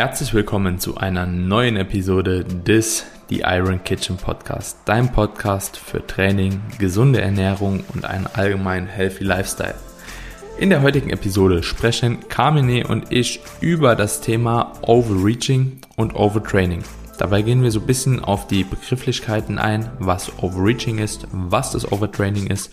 Herzlich 0.00 0.32
willkommen 0.32 0.78
zu 0.78 0.96
einer 0.96 1.26
neuen 1.26 1.76
Episode 1.76 2.42
des 2.42 3.04
The 3.28 3.40
Iron 3.40 3.84
Kitchen 3.84 4.16
Podcast, 4.16 4.78
dein 4.86 5.12
Podcast 5.12 5.76
für 5.76 6.06
Training, 6.06 6.62
gesunde 6.78 7.20
Ernährung 7.20 7.84
und 7.92 8.06
einen 8.06 8.26
allgemeinen 8.26 8.86
healthy 8.86 9.24
Lifestyle. 9.24 9.74
In 10.58 10.70
der 10.70 10.80
heutigen 10.80 11.10
Episode 11.10 11.62
sprechen 11.62 12.26
Carmine 12.30 12.86
und 12.86 13.12
ich 13.12 13.40
über 13.60 13.94
das 13.94 14.22
Thema 14.22 14.72
Overreaching 14.80 15.82
und 15.96 16.14
Overtraining. 16.14 16.82
Dabei 17.18 17.42
gehen 17.42 17.62
wir 17.62 17.70
so 17.70 17.80
ein 17.80 17.86
bisschen 17.86 18.24
auf 18.24 18.46
die 18.46 18.64
Begrifflichkeiten 18.64 19.58
ein, 19.58 19.90
was 19.98 20.32
Overreaching 20.42 20.96
ist, 20.96 21.26
was 21.30 21.72
das 21.72 21.92
Overtraining 21.92 22.46
ist 22.46 22.72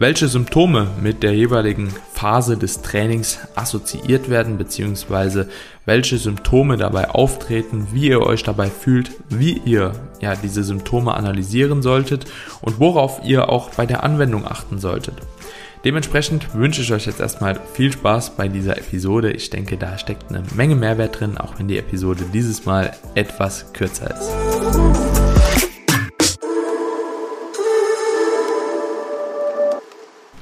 welche 0.00 0.28
Symptome 0.28 0.86
mit 1.02 1.22
der 1.22 1.34
jeweiligen 1.34 1.92
Phase 2.14 2.56
des 2.56 2.80
Trainings 2.80 3.38
assoziiert 3.54 4.30
werden, 4.30 4.56
beziehungsweise 4.56 5.46
welche 5.84 6.16
Symptome 6.16 6.78
dabei 6.78 7.10
auftreten, 7.10 7.88
wie 7.92 8.08
ihr 8.08 8.22
euch 8.22 8.42
dabei 8.42 8.68
fühlt, 8.70 9.10
wie 9.28 9.58
ihr 9.58 9.92
ja 10.22 10.36
diese 10.36 10.64
Symptome 10.64 11.12
analysieren 11.12 11.82
solltet 11.82 12.24
und 12.62 12.80
worauf 12.80 13.20
ihr 13.24 13.50
auch 13.50 13.74
bei 13.74 13.84
der 13.84 14.02
Anwendung 14.02 14.46
achten 14.46 14.78
solltet. 14.78 15.16
Dementsprechend 15.84 16.54
wünsche 16.54 16.80
ich 16.80 16.92
euch 16.94 17.04
jetzt 17.04 17.20
erstmal 17.20 17.60
viel 17.74 17.92
Spaß 17.92 18.36
bei 18.36 18.48
dieser 18.48 18.78
Episode. 18.78 19.32
Ich 19.32 19.50
denke, 19.50 19.76
da 19.76 19.98
steckt 19.98 20.30
eine 20.30 20.42
Menge 20.54 20.76
Mehrwert 20.76 21.20
drin, 21.20 21.36
auch 21.36 21.58
wenn 21.58 21.68
die 21.68 21.78
Episode 21.78 22.24
dieses 22.32 22.64
Mal 22.64 22.92
etwas 23.14 23.70
kürzer 23.74 24.14
ist. 24.14 25.09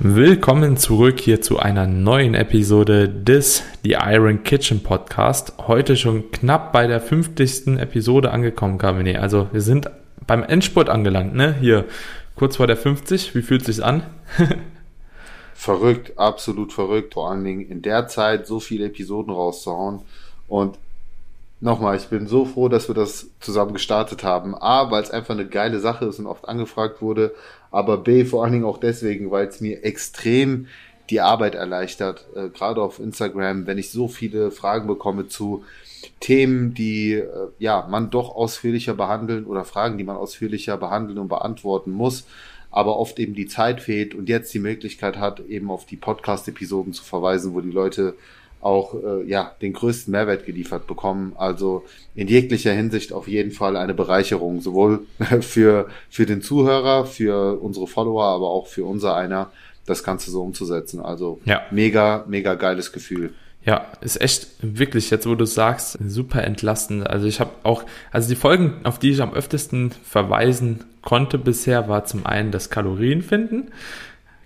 Willkommen 0.00 0.76
zurück 0.76 1.18
hier 1.18 1.40
zu 1.40 1.58
einer 1.58 1.88
neuen 1.88 2.34
Episode 2.34 3.08
des 3.08 3.64
The 3.82 3.96
Iron 4.00 4.44
Kitchen 4.44 4.80
Podcast. 4.84 5.54
Heute 5.66 5.96
schon 5.96 6.30
knapp 6.30 6.72
bei 6.72 6.86
der 6.86 7.00
50. 7.00 7.80
Episode 7.80 8.30
angekommen, 8.30 8.78
Carmine. 8.78 9.20
Also 9.20 9.48
wir 9.50 9.60
sind 9.60 9.90
beim 10.24 10.44
Endspurt 10.44 10.88
angelangt, 10.88 11.34
ne? 11.34 11.56
Hier 11.58 11.84
kurz 12.36 12.58
vor 12.58 12.68
der 12.68 12.76
50. 12.76 13.34
Wie 13.34 13.42
fühlt 13.42 13.62
es 13.62 13.74
sich 13.74 13.84
an? 13.84 14.04
verrückt, 15.54 16.16
absolut 16.16 16.72
verrückt. 16.72 17.14
Vor 17.14 17.32
allen 17.32 17.42
Dingen 17.42 17.68
in 17.68 17.82
der 17.82 18.06
Zeit 18.06 18.46
so 18.46 18.60
viele 18.60 18.86
Episoden 18.86 19.32
rauszuhauen. 19.32 20.02
Und 20.46 20.78
nochmal, 21.60 21.96
ich 21.96 22.06
bin 22.06 22.26
so 22.26 22.44
froh, 22.44 22.68
dass 22.68 22.88
wir 22.88 22.94
das 22.94 23.30
zusammen 23.40 23.72
gestartet 23.72 24.22
haben. 24.22 24.54
A, 24.54 24.90
weil 24.90 25.02
es 25.02 25.10
einfach 25.10 25.34
eine 25.34 25.46
geile 25.46 25.80
Sache 25.80 26.06
ist 26.06 26.18
und 26.18 26.26
oft 26.26 26.48
angefragt 26.48 27.02
wurde, 27.02 27.34
aber 27.70 27.98
B, 27.98 28.24
vor 28.24 28.44
allen 28.44 28.52
Dingen 28.52 28.64
auch 28.64 28.78
deswegen, 28.78 29.30
weil 29.30 29.46
es 29.46 29.60
mir 29.60 29.84
extrem 29.84 30.66
die 31.10 31.20
Arbeit 31.20 31.54
erleichtert, 31.54 32.26
äh, 32.34 32.48
gerade 32.48 32.82
auf 32.82 32.98
Instagram, 32.98 33.66
wenn 33.66 33.78
ich 33.78 33.90
so 33.90 34.08
viele 34.08 34.50
Fragen 34.50 34.86
bekomme 34.86 35.28
zu 35.28 35.64
Themen, 36.20 36.74
die 36.74 37.14
äh, 37.14 37.26
ja 37.58 37.86
man 37.88 38.10
doch 38.10 38.34
ausführlicher 38.34 38.94
behandeln 38.94 39.46
oder 39.46 39.64
Fragen, 39.64 39.98
die 39.98 40.04
man 40.04 40.16
ausführlicher 40.16 40.76
behandeln 40.76 41.18
und 41.18 41.28
beantworten 41.28 41.92
muss, 41.92 42.26
aber 42.70 42.98
oft 42.98 43.18
eben 43.18 43.34
die 43.34 43.46
Zeit 43.46 43.80
fehlt 43.80 44.14
und 44.14 44.28
jetzt 44.28 44.52
die 44.52 44.58
Möglichkeit 44.58 45.18
hat, 45.18 45.40
eben 45.40 45.70
auf 45.70 45.86
die 45.86 45.96
Podcast-Episoden 45.96 46.92
zu 46.92 47.02
verweisen, 47.02 47.54
wo 47.54 47.60
die 47.60 47.70
Leute 47.70 48.14
auch 48.60 48.94
äh, 48.94 49.24
ja 49.28 49.52
den 49.62 49.72
größten 49.72 50.10
Mehrwert 50.10 50.46
geliefert 50.46 50.86
bekommen. 50.86 51.32
Also 51.36 51.84
in 52.14 52.28
jeglicher 52.28 52.72
Hinsicht 52.72 53.12
auf 53.12 53.28
jeden 53.28 53.52
Fall 53.52 53.76
eine 53.76 53.94
Bereicherung, 53.94 54.60
sowohl 54.60 55.06
für 55.40 55.88
für 56.10 56.26
den 56.26 56.42
Zuhörer, 56.42 57.06
für 57.06 57.60
unsere 57.60 57.86
Follower, 57.86 58.24
aber 58.24 58.48
auch 58.48 58.66
für 58.66 58.84
unser 58.84 59.16
einer, 59.16 59.50
das 59.86 60.02
Ganze 60.02 60.30
so 60.30 60.42
umzusetzen. 60.42 61.00
Also 61.00 61.40
ja. 61.44 61.62
mega 61.70 62.24
mega 62.28 62.54
geiles 62.54 62.92
Gefühl. 62.92 63.32
Ja, 63.64 63.86
ist 64.00 64.20
echt 64.20 64.48
wirklich 64.62 65.10
jetzt, 65.10 65.26
wo 65.26 65.34
du 65.34 65.44
sagst, 65.44 65.98
super 66.06 66.42
entlastend. 66.42 67.06
Also 67.06 67.26
ich 67.26 67.38
habe 67.38 67.50
auch, 67.64 67.84
also 68.10 68.28
die 68.28 68.36
Folgen, 68.36 68.80
auf 68.84 68.98
die 68.98 69.10
ich 69.10 69.20
am 69.20 69.34
öftesten 69.34 69.90
verweisen 69.90 70.84
konnte 71.02 71.36
bisher, 71.36 71.88
war 71.88 72.04
zum 72.04 72.24
einen 72.24 72.50
das 72.50 72.70
Kalorien 72.70 73.20
finden, 73.20 73.70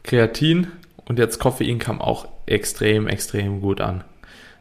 Kreatin 0.03 0.69
und 1.05 1.19
jetzt 1.19 1.39
Koffein 1.39 1.79
kam 1.79 2.01
auch 2.01 2.27
extrem, 2.47 3.09
extrem 3.09 3.61
gut 3.61 3.81
an. 3.81 4.05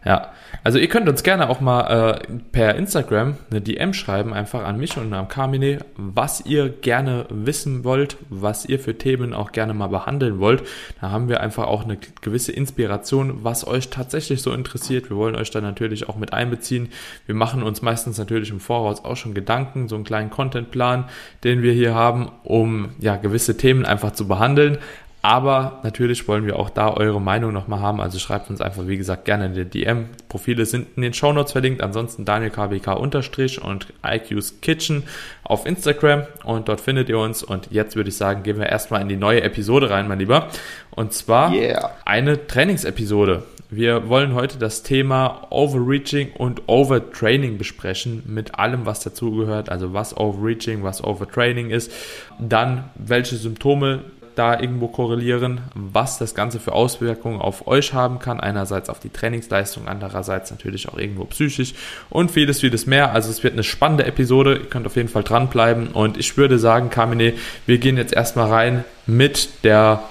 Ja, 0.04 0.32
also 0.64 0.80
ihr 0.80 0.90
könnt 0.90 1.08
uns 1.08 1.22
gerne 1.22 1.48
auch 1.48 1.62
mal 1.62 2.22
äh, 2.28 2.34
per 2.52 2.74
Instagram 2.76 3.36
eine 3.52 3.62
DM 3.62 3.94
schreiben, 3.94 4.34
einfach 4.34 4.64
an 4.64 4.78
mich 4.78 4.98
und 4.98 5.14
an 5.14 5.28
Carmine, 5.28 5.80
was 5.96 6.44
ihr 6.44 6.70
gerne 6.70 7.28
wissen 7.30 7.84
wollt, 7.84 8.18
was 8.30 8.66
ihr 8.66 8.80
für 8.80 8.98
Themen 8.98 9.36
auch 9.36 9.52
gerne 9.52 9.76
mal 9.76 9.88
behandeln 9.88 10.40
wollt. 10.40 10.64
Da 11.00 11.12
haben 11.12 11.30
wir 11.30 11.42
einfach 11.42 11.68
auch 11.68 11.84
eine 11.84 12.00
gewisse 12.22 12.52
Inspiration, 12.52 13.44
was 13.44 13.68
euch 13.68 13.90
tatsächlich 13.90 14.42
so 14.42 14.54
interessiert. 14.54 15.12
Wir 15.12 15.18
wollen 15.18 15.36
euch 15.36 15.52
da 15.52 15.62
natürlich 15.62 16.10
auch 16.10 16.16
mit 16.16 16.34
einbeziehen. 16.34 16.90
Wir 17.28 17.36
machen 17.36 17.62
uns 17.62 17.84
meistens 17.84 18.18
natürlich 18.18 18.50
im 18.50 18.60
Voraus 18.60 19.06
auch 19.06 19.18
schon 19.18 19.36
Gedanken, 19.36 19.88
so 19.88 19.94
einen 19.94 20.04
kleinen 20.04 20.32
Contentplan, 20.32 21.06
den 21.44 21.62
wir 21.62 21.74
hier 21.74 21.94
haben, 21.94 22.32
um 22.44 22.90
ja 23.00 23.18
gewisse 23.18 23.56
Themen 23.56 23.86
einfach 23.86 24.14
zu 24.14 24.28
behandeln. 24.28 24.80
Aber 25.22 25.82
natürlich 25.84 26.28
wollen 26.28 26.48
wir 26.48 26.58
auch 26.58 26.72
da 26.72 26.92
eure 26.94 27.22
Meinung 27.22 27.54
nochmal 27.54 27.80
haben. 27.80 28.02
Also 28.02 28.18
schreibt 28.18 28.50
uns 28.50 28.60
einfach, 28.60 28.88
wie 28.88 28.98
gesagt, 28.98 29.26
gerne 29.26 29.46
in 29.46 29.54
den 29.54 29.70
DM. 29.70 30.10
Profile 30.30 30.66
sind 30.66 30.88
in 30.96 31.04
den 31.04 31.14
Shownotes 31.14 31.52
verlinkt. 31.52 31.82
Ansonsten 31.82 32.26
DanielKBK 32.26 32.94
unterstrich 32.98 33.62
und 33.62 33.94
IQ's 34.04 34.62
Kitchen 34.62 35.04
auf 35.44 35.68
Instagram. 35.68 36.24
Und 36.44 36.70
dort 36.70 36.82
findet 36.82 37.08
ihr 37.10 37.20
uns. 37.20 37.44
Und 37.44 37.68
jetzt 37.72 37.96
würde 37.96 38.10
ich 38.10 38.18
sagen, 38.18 38.42
gehen 38.42 38.58
wir 38.58 38.68
erstmal 38.68 39.02
in 39.02 39.10
die 39.10 39.16
neue 39.16 39.44
Episode 39.44 39.92
rein, 39.92 40.08
mein 40.08 40.20
Lieber. 40.20 40.48
Und 40.90 41.14
zwar 41.14 41.54
yeah. 41.54 41.92
eine 42.04 42.48
Trainingsepisode. 42.48 43.44
Wir 43.70 44.10
wollen 44.10 44.34
heute 44.34 44.58
das 44.58 44.84
Thema 44.84 45.48
Overreaching 45.50 46.34
und 46.34 46.64
Overtraining 46.68 47.58
besprechen, 47.58 48.24
mit 48.26 48.60
allem, 48.60 48.86
was 48.86 49.00
dazugehört, 49.00 49.70
also 49.70 49.94
was 49.94 50.18
Overreaching, 50.18 50.84
was 50.84 51.02
Overtraining 51.02 51.70
ist, 51.70 51.90
dann 52.38 52.90
welche 52.96 53.38
Symptome 53.38 54.02
da 54.36 54.60
irgendwo 54.60 54.88
korrelieren, 54.88 55.62
was 55.74 56.18
das 56.18 56.36
Ganze 56.36 56.60
für 56.60 56.74
Auswirkungen 56.74 57.42
auf 57.42 57.68
euch 57.68 57.94
haben 57.94 58.20
kann. 58.20 58.40
Einerseits 58.40 58.90
auf 58.90 59.00
die 59.00 59.10
Trainingsleistung, 59.10 59.88
andererseits 59.88 60.52
natürlich 60.52 60.90
auch 60.90 60.98
irgendwo 60.98 61.26
psychisch 61.26 61.74
und 62.10 62.32
vieles, 62.32 62.62
vieles 62.62 62.86
mehr. 62.86 63.14
Also 63.14 63.30
es 63.30 63.44
wird 63.44 63.54
eine 63.54 63.64
spannende 63.64 64.06
Episode. 64.06 64.56
Ihr 64.56 64.70
könnt 64.70 64.86
auf 64.86 64.96
jeden 64.96 65.10
Fall 65.10 65.24
dranbleiben. 65.24 65.90
Und 65.90 66.18
ich 66.18 66.38
würde 66.38 66.60
sagen, 66.60 66.90
Kamine, 66.90 67.34
wir 67.66 67.78
gehen 67.78 67.98
jetzt 67.98 68.14
erstmal 68.14 68.50
rein 68.50 68.84
mit 69.06 69.64
der 69.64 70.04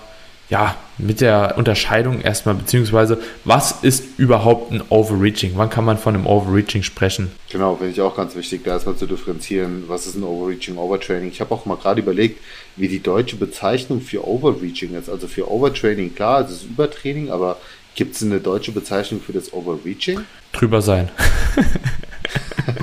ja, 0.50 0.76
mit 0.98 1.20
der 1.20 1.54
Unterscheidung 1.56 2.20
erstmal, 2.20 2.56
beziehungsweise 2.56 3.18
was 3.44 3.82
ist 3.82 4.18
überhaupt 4.18 4.72
ein 4.72 4.82
Overreaching? 4.88 5.52
Wann 5.54 5.70
kann 5.70 5.84
man 5.84 5.96
von 5.96 6.14
einem 6.14 6.26
Overreaching 6.26 6.82
sprechen? 6.82 7.30
Genau, 7.50 7.76
finde 7.76 7.92
ich 7.92 8.00
auch 8.00 8.16
ganz 8.16 8.34
wichtig, 8.34 8.64
da 8.64 8.72
erstmal 8.72 8.96
zu 8.96 9.06
differenzieren, 9.06 9.84
was 9.86 10.06
ist 10.06 10.16
ein 10.16 10.24
Overreaching, 10.24 10.76
Overtraining. 10.76 11.30
Ich 11.30 11.40
habe 11.40 11.54
auch 11.54 11.66
mal 11.66 11.76
gerade 11.76 12.00
überlegt, 12.00 12.42
wie 12.76 12.88
die 12.88 13.00
deutsche 13.00 13.36
Bezeichnung 13.36 14.00
für 14.00 14.26
Overreaching 14.26 14.94
ist. 14.96 15.08
Also 15.08 15.28
für 15.28 15.48
Overtraining, 15.50 16.16
klar, 16.16 16.44
es 16.44 16.50
ist 16.50 16.64
Übertraining, 16.64 17.30
aber 17.30 17.56
gibt 17.94 18.16
es 18.16 18.22
eine 18.22 18.40
deutsche 18.40 18.72
Bezeichnung 18.72 19.20
für 19.20 19.32
das 19.32 19.52
Overreaching? 19.52 20.22
Drüber 20.52 20.82
sein. 20.82 21.10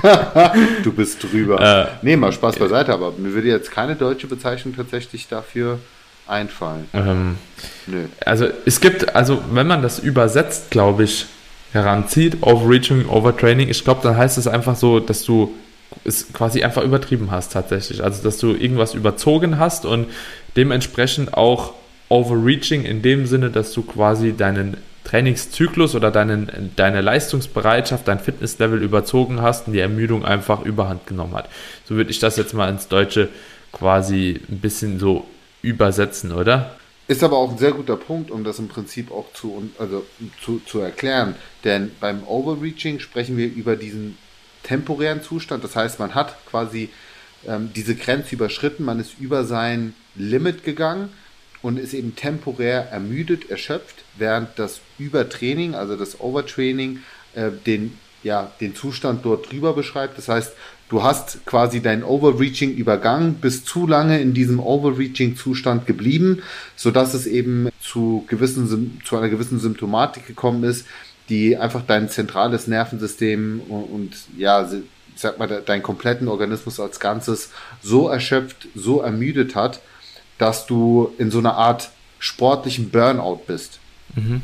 du 0.82 0.92
bist 0.92 1.22
drüber. 1.22 1.60
Äh, 1.60 1.86
nee, 2.00 2.16
mal 2.16 2.32
Spaß 2.32 2.56
beiseite, 2.56 2.94
aber 2.94 3.12
mir 3.12 3.34
würde 3.34 3.48
jetzt 3.48 3.70
keine 3.70 3.94
deutsche 3.94 4.26
Bezeichnung 4.26 4.74
tatsächlich 4.74 5.28
dafür 5.28 5.78
einfallen. 6.28 6.88
Ähm, 6.92 7.38
Nö. 7.86 8.04
Also 8.24 8.48
es 8.64 8.80
gibt, 8.80 9.14
also 9.14 9.42
wenn 9.52 9.66
man 9.66 9.82
das 9.82 9.98
übersetzt, 9.98 10.70
glaube 10.70 11.04
ich, 11.04 11.26
heranzieht, 11.72 12.38
Overreaching, 12.42 13.06
Overtraining, 13.06 13.68
ich 13.68 13.84
glaube, 13.84 14.00
dann 14.02 14.16
heißt 14.16 14.38
es 14.38 14.46
einfach 14.46 14.76
so, 14.76 15.00
dass 15.00 15.24
du 15.24 15.54
es 16.04 16.32
quasi 16.32 16.62
einfach 16.62 16.82
übertrieben 16.82 17.30
hast 17.30 17.52
tatsächlich. 17.52 18.02
Also 18.02 18.22
dass 18.22 18.38
du 18.38 18.54
irgendwas 18.54 18.94
überzogen 18.94 19.58
hast 19.58 19.84
und 19.84 20.06
dementsprechend 20.56 21.34
auch 21.34 21.74
Overreaching 22.08 22.84
in 22.84 23.02
dem 23.02 23.26
Sinne, 23.26 23.50
dass 23.50 23.72
du 23.72 23.82
quasi 23.82 24.34
deinen 24.34 24.78
Trainingszyklus 25.04 25.94
oder 25.94 26.10
deinen, 26.10 26.72
deine 26.76 27.00
Leistungsbereitschaft, 27.00 28.06
dein 28.08 28.18
Fitnesslevel 28.18 28.82
überzogen 28.82 29.40
hast 29.40 29.66
und 29.66 29.72
die 29.72 29.78
Ermüdung 29.78 30.24
einfach 30.24 30.62
überhand 30.62 31.06
genommen 31.06 31.34
hat. 31.34 31.48
So 31.86 31.96
würde 31.96 32.10
ich 32.10 32.18
das 32.18 32.36
jetzt 32.36 32.52
mal 32.52 32.68
ins 32.68 32.88
Deutsche 32.88 33.28
quasi 33.72 34.40
ein 34.50 34.58
bisschen 34.58 34.98
so 34.98 35.26
übersetzen, 35.62 36.32
oder? 36.32 36.76
Ist 37.06 37.24
aber 37.24 37.38
auch 37.38 37.52
ein 37.52 37.58
sehr 37.58 37.72
guter 37.72 37.96
Punkt, 37.96 38.30
um 38.30 38.44
das 38.44 38.58
im 38.58 38.68
Prinzip 38.68 39.10
auch 39.10 39.32
zu, 39.32 39.70
also 39.78 40.04
zu, 40.42 40.60
zu 40.66 40.80
erklären. 40.80 41.36
Denn 41.64 41.90
beim 42.00 42.22
Overreaching 42.24 43.00
sprechen 43.00 43.36
wir 43.36 43.46
über 43.46 43.76
diesen 43.76 44.18
temporären 44.62 45.22
Zustand. 45.22 45.64
Das 45.64 45.74
heißt, 45.74 45.98
man 45.98 46.14
hat 46.14 46.36
quasi 46.46 46.90
ähm, 47.46 47.70
diese 47.74 47.94
Grenze 47.94 48.34
überschritten, 48.34 48.84
man 48.84 49.00
ist 49.00 49.18
über 49.18 49.44
sein 49.44 49.94
Limit 50.16 50.64
gegangen 50.64 51.10
und 51.62 51.78
ist 51.78 51.94
eben 51.94 52.14
temporär 52.14 52.90
ermüdet, 52.90 53.50
erschöpft, 53.50 54.04
während 54.16 54.58
das 54.58 54.80
Übertraining, 54.98 55.74
also 55.74 55.96
das 55.96 56.20
Overtraining, 56.20 57.02
äh, 57.34 57.50
den, 57.66 57.98
ja, 58.22 58.52
den 58.60 58.74
Zustand 58.74 59.24
dort 59.24 59.50
drüber 59.50 59.72
beschreibt. 59.72 60.18
Das 60.18 60.28
heißt, 60.28 60.52
du 60.88 61.02
hast 61.02 61.44
quasi 61.46 61.80
dein 61.80 62.02
Overreaching 62.02 62.74
übergangen, 62.74 63.34
bist 63.34 63.66
zu 63.66 63.86
lange 63.86 64.20
in 64.20 64.34
diesem 64.34 64.60
Overreaching-Zustand 64.60 65.86
geblieben, 65.86 66.42
sodass 66.76 67.14
es 67.14 67.26
eben 67.26 67.68
zu, 67.80 68.24
gewissen, 68.28 69.00
zu 69.04 69.16
einer 69.16 69.28
gewissen 69.28 69.60
Symptomatik 69.60 70.26
gekommen 70.26 70.64
ist, 70.64 70.86
die 71.28 71.56
einfach 71.56 71.82
dein 71.86 72.08
zentrales 72.08 72.66
Nervensystem 72.66 73.60
und, 73.68 73.82
und 73.84 74.16
ja, 74.36 74.62
ich 74.70 74.82
sag 75.20 75.38
mal, 75.38 75.46
deinen 75.46 75.82
kompletten 75.82 76.28
Organismus 76.28 76.80
als 76.80 77.00
Ganzes 77.00 77.50
so 77.82 78.08
erschöpft, 78.08 78.68
so 78.74 79.00
ermüdet 79.00 79.54
hat, 79.54 79.80
dass 80.38 80.66
du 80.66 81.12
in 81.18 81.30
so 81.30 81.38
einer 81.38 81.54
Art 81.54 81.90
sportlichen 82.18 82.90
Burnout 82.90 83.42
bist. 83.46 83.80
Mhm. 84.14 84.42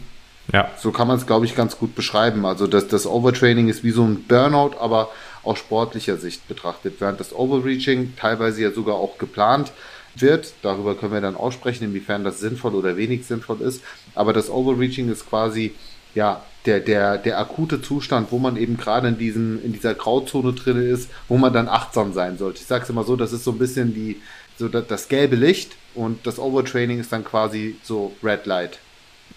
Ja. 0.52 0.70
So 0.78 0.90
kann 0.90 1.08
man 1.08 1.16
es, 1.16 1.26
glaube 1.26 1.46
ich, 1.46 1.56
ganz 1.56 1.78
gut 1.78 1.94
beschreiben. 1.94 2.44
Also 2.44 2.66
das, 2.66 2.88
das 2.88 3.06
Overtraining 3.06 3.68
ist 3.68 3.82
wie 3.82 3.92
so 3.92 4.04
ein 4.04 4.24
Burnout, 4.24 4.76
aber 4.78 5.08
aus 5.44 5.58
sportlicher 5.58 6.16
Sicht 6.16 6.46
betrachtet, 6.48 6.96
während 7.00 7.20
das 7.20 7.32
Overreaching 7.34 8.14
teilweise 8.16 8.62
ja 8.62 8.70
sogar 8.70 8.96
auch 8.96 9.18
geplant 9.18 9.72
wird. 10.16 10.52
Darüber 10.62 10.94
können 10.94 11.12
wir 11.12 11.20
dann 11.20 11.36
aussprechen, 11.36 11.84
inwiefern 11.84 12.24
das 12.24 12.40
sinnvoll 12.40 12.74
oder 12.74 12.96
wenig 12.96 13.26
sinnvoll 13.26 13.60
ist. 13.60 13.82
Aber 14.14 14.32
das 14.32 14.50
Overreaching 14.50 15.10
ist 15.10 15.28
quasi 15.28 15.74
ja 16.14 16.42
der, 16.66 16.80
der, 16.80 17.18
der 17.18 17.38
akute 17.38 17.82
Zustand, 17.82 18.30
wo 18.30 18.38
man 18.38 18.56
eben 18.56 18.76
gerade 18.76 19.08
in 19.08 19.18
diesem, 19.18 19.62
in 19.64 19.72
dieser 19.72 19.94
Grauzone 19.94 20.52
drin 20.52 20.80
ist, 20.90 21.10
wo 21.28 21.36
man 21.36 21.52
dann 21.52 21.68
achtsam 21.68 22.12
sein 22.12 22.38
sollte. 22.38 22.60
Ich 22.60 22.66
sage 22.66 22.84
es 22.84 22.90
immer 22.90 23.04
so, 23.04 23.16
das 23.16 23.32
ist 23.32 23.44
so 23.44 23.52
ein 23.52 23.58
bisschen 23.58 23.94
die, 23.94 24.20
so 24.56 24.68
das, 24.68 24.86
das 24.86 25.08
gelbe 25.08 25.36
Licht 25.36 25.72
und 25.94 26.26
das 26.26 26.38
Overtraining 26.38 27.00
ist 27.00 27.12
dann 27.12 27.24
quasi 27.24 27.76
so 27.82 28.12
Red 28.22 28.46
Light. 28.46 28.78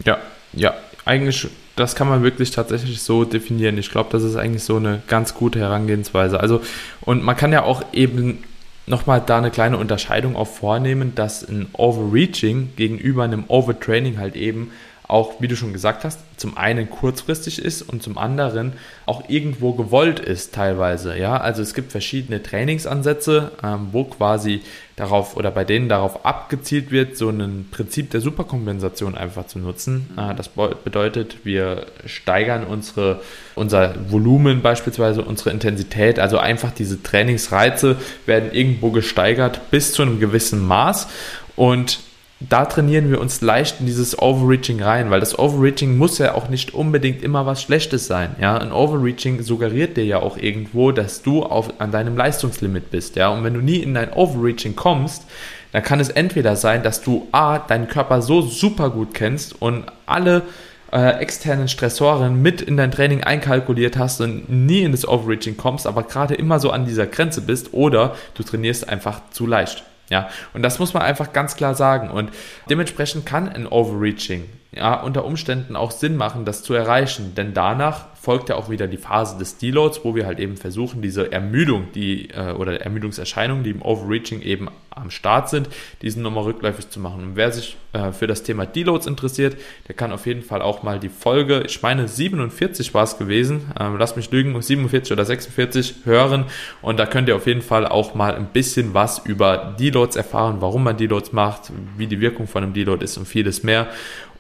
Ja, 0.06 0.20
ja, 0.54 0.76
eigentlich, 1.06 1.48
das 1.78 1.96
kann 1.96 2.10
man 2.10 2.24
wirklich 2.24 2.52
tatsächlich 2.52 3.02
so 3.02 3.24
definieren. 3.24 3.78
Ich 3.78 3.92
glaube, 3.92 4.10
das 4.12 4.24
ist 4.24 4.36
eigentlich 4.36 4.64
so 4.64 4.76
eine 4.76 5.02
ganz 5.08 5.34
gute 5.34 5.60
Herangehensweise. 5.60 6.40
Also, 6.40 6.62
und 7.02 7.24
man 7.24 7.38
kann 7.38 7.54
ja 7.54 7.64
auch 7.64 7.84
eben 7.94 8.44
nochmal 8.88 9.22
da 9.26 9.38
eine 9.38 9.52
kleine 9.52 9.78
Unterscheidung 9.78 10.36
auch 10.36 10.48
vornehmen, 10.48 11.14
dass 11.14 11.48
ein 11.48 11.68
Overreaching 11.74 12.70
gegenüber 12.76 13.24
einem 13.24 13.44
Overtraining 13.48 14.18
halt 14.18 14.36
eben 14.36 14.72
auch, 15.08 15.40
wie 15.40 15.48
du 15.48 15.56
schon 15.56 15.72
gesagt 15.72 16.04
hast, 16.04 16.20
zum 16.36 16.58
einen 16.58 16.90
kurzfristig 16.90 17.64
ist 17.64 17.82
und 17.82 18.04
zum 18.04 18.18
anderen 18.18 18.74
auch 19.06 19.30
irgendwo 19.30 19.74
gewollt 19.74 20.20
ist 20.20 20.54
teilweise. 20.54 21.18
Ja, 21.18 21.38
also 21.38 21.62
es 21.62 21.74
gibt 21.74 21.92
verschiedene 21.92 22.44
Trainingsansätze, 22.44 23.52
ähm, 23.64 23.88
wo 23.94 24.04
quasi 24.04 24.62
darauf 24.98 25.38
oder 25.38 25.50
bei 25.52 25.64
denen 25.64 25.88
darauf 25.88 26.26
abgezielt 26.26 26.92
wird, 26.92 27.16
so 27.16 27.30
ein 27.30 27.68
Prinzip 27.72 28.10
der 28.12 28.20
Superkompensation 28.20 29.16
einfach 29.16 29.48
zu 29.48 29.60
nutzen. 29.60 30.10
Mhm. 30.14 30.20
Äh, 30.20 30.36
das 30.36 30.50
bedeutet, 30.50 31.46
wir 31.46 31.86
steigern 32.06 32.66
unsere, 32.66 33.22
unser 33.56 33.96
Volumen 34.12 34.62
beispielsweise, 34.62 35.22
unsere 35.22 35.52
Intensität, 35.52 36.20
also 36.20 36.38
einfach 36.38 36.72
diese 36.72 37.02
Trainingsreize 37.02 37.96
werden 38.26 38.52
irgendwo 38.52 38.92
gesteigert 38.92 39.72
bis 39.72 39.94
zu 39.94 40.02
einem 40.02 40.20
gewissen 40.20 40.68
Maß 40.68 41.08
und 41.56 42.00
da 42.40 42.66
trainieren 42.66 43.10
wir 43.10 43.20
uns 43.20 43.42
leicht 43.42 43.80
in 43.80 43.88
dieses 43.88 44.20
Overreaching 44.20 44.82
rein, 44.82 45.10
weil 45.10 45.20
das 45.20 45.40
Overreaching 45.40 45.98
muss 45.98 46.20
ja 46.20 46.36
auch 46.36 46.50
nicht 46.50 46.74
unbedingt 46.74 47.24
immer 47.24 47.48
was 47.48 47.64
Schlechtes 47.64 48.06
sein. 48.06 48.36
Ja, 48.40 48.58
ein 48.58 48.72
Overreaching 48.72 49.42
suggeriert 49.42 49.98
dir 49.98 50.06
ja 50.06 50.20
auch 50.20 50.38
irgendwo, 50.38 50.92
dass 50.92 51.24
du 51.24 51.42
auf, 51.42 51.80
an 51.80 51.92
deinem 51.92 52.16
Leistungslimit 52.16 52.92
bist. 52.92 53.16
Ja, 53.16 53.30
und 53.30 53.44
wenn 53.44 53.56
du 53.56 53.62
nie 53.62 53.78
in 53.78 53.96
dein 53.96 54.14
Overreaching 54.14 54.76
kommst, 54.76 55.24
dann 55.72 55.82
kann 55.82 56.00
es 56.00 56.10
entweder 56.10 56.56
sein, 56.56 56.84
dass 56.84 57.02
du 57.02 57.28
A, 57.32 57.58
deinen 57.58 57.88
Körper 57.88 58.22
so 58.22 58.42
super 58.42 58.92
gut 58.92 59.16
kennst 59.16 59.60
und 59.60 59.86
alle 60.06 60.44
äh, 60.92 61.20
externen 61.20 61.68
Stressoren 61.68 62.42
mit 62.42 62.62
in 62.62 62.78
dein 62.78 62.92
Training 62.92 63.24
einkalkuliert 63.24 63.98
hast 63.98 64.22
und 64.22 64.48
nie 64.48 64.84
in 64.84 64.92
das 64.92 65.08
Overreaching 65.08 65.58
kommst, 65.58 65.88
aber 65.88 66.04
gerade 66.04 66.36
immer 66.36 66.60
so 66.60 66.70
an 66.70 66.86
dieser 66.86 67.08
Grenze 67.08 67.42
bist 67.42 67.74
oder 67.74 68.16
du 68.36 68.44
trainierst 68.44 68.88
einfach 68.88 69.22
zu 69.32 69.48
leicht. 69.48 69.84
Ja, 70.10 70.30
und 70.54 70.62
das 70.62 70.80
muss 70.80 70.94
man 70.94 71.04
einfach 71.04 71.34
ganz 71.34 71.56
klar 71.56 71.76
sagen. 71.76 72.10
Und 72.10 72.32
dementsprechend 72.70 73.26
kann 73.26 73.50
ein 73.50 73.68
Overreaching 73.68 74.46
ja, 74.72 75.02
unter 75.02 75.26
Umständen 75.26 75.76
auch 75.76 75.92
Sinn 75.92 76.18
machen, 76.18 76.46
das 76.46 76.64
zu 76.64 76.74
erreichen. 76.74 77.34
Denn 77.36 77.54
danach 77.54 78.08
folgt 78.16 78.50
ja 78.50 78.56
auch 78.56 78.70
wieder 78.70 78.88
die 78.88 78.98
Phase 78.98 79.38
des 79.38 79.58
Deloads, 79.58 80.02
wo 80.04 80.14
wir 80.14 80.26
halt 80.26 80.40
eben 80.40 80.58
versuchen, 80.58 81.02
diese 81.02 81.32
Ermüdung, 81.32 81.88
die 81.96 82.30
äh, 82.32 82.52
oder 82.52 82.82
Ermüdungserscheinungen, 82.82 83.64
die 83.64 83.70
im 83.70 83.82
Overreaching 83.82 84.42
eben 84.42 84.68
am 84.90 85.12
Start 85.12 85.50
sind, 85.50 85.70
diesen 86.02 86.24
nochmal 86.24 86.44
rückläufig 86.44 86.90
zu 86.90 87.00
machen. 87.00 87.24
Und 87.24 87.36
wer 87.36 87.52
sich 87.52 87.78
äh, 87.94 88.12
für 88.12 88.28
das 88.28 88.44
Thema 88.44 88.66
Deloads 88.66 89.08
interessiert, 89.08 89.56
der 89.88 89.96
kann 89.96 90.12
auf 90.12 90.26
jeden 90.26 90.42
Fall 90.42 90.62
auch 90.62 90.84
mal 90.84 91.00
die 91.00 91.10
Folge, 91.10 91.64
ich 91.66 91.82
meine 91.82 92.08
47 92.08 92.94
war 92.94 93.04
es 93.04 93.18
gewesen, 93.18 93.72
äh, 93.80 93.88
lass 93.98 94.16
mich 94.16 94.30
lügen, 94.32 94.60
47 94.60 95.14
oder 95.14 95.24
46 95.24 95.96
hören 96.04 96.46
und 96.82 97.00
da 97.00 97.06
könnt 97.06 97.30
ihr 97.30 97.36
auf 97.36 97.48
jeden 97.48 97.62
Fall 97.62 97.88
auch 97.88 98.16
mal 98.16 98.36
ein 98.36 98.48
bisschen 98.48 98.94
was 98.94 99.20
über 99.20 99.76
Deloads 99.80 100.16
erfahren, 100.16 100.58
warum 100.60 100.84
man 100.84 100.98
Deloads 100.98 101.32
macht, 101.32 101.72
wie 101.96 102.08
die 102.08 102.20
Wirkung 102.20 102.48
von 102.48 102.64
einem 102.64 102.74
Deload 102.74 103.04
ist 103.06 103.18
und 103.18 103.26
vieles 103.26 103.64
mehr. 103.64 103.88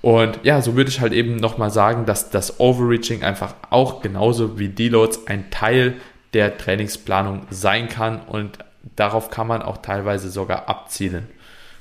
Und 0.01 0.16
ja, 0.43 0.61
so 0.61 0.75
würde 0.75 0.89
ich 0.89 1.01
halt 1.01 1.13
eben 1.13 1.35
nochmal 1.35 1.71
sagen, 1.71 2.05
dass 2.05 2.29
das 2.29 2.59
Overreaching 2.59 3.23
einfach 3.23 3.55
auch 3.69 4.01
genauso 4.01 4.57
wie 4.59 4.69
Deloads 4.69 5.27
ein 5.27 5.49
Teil 5.49 5.95
der 6.33 6.57
Trainingsplanung 6.57 7.47
sein 7.49 7.89
kann 7.89 8.21
und 8.21 8.59
darauf 8.95 9.29
kann 9.29 9.47
man 9.47 9.61
auch 9.61 9.77
teilweise 9.77 10.29
sogar 10.29 10.69
abzielen. 10.69 11.27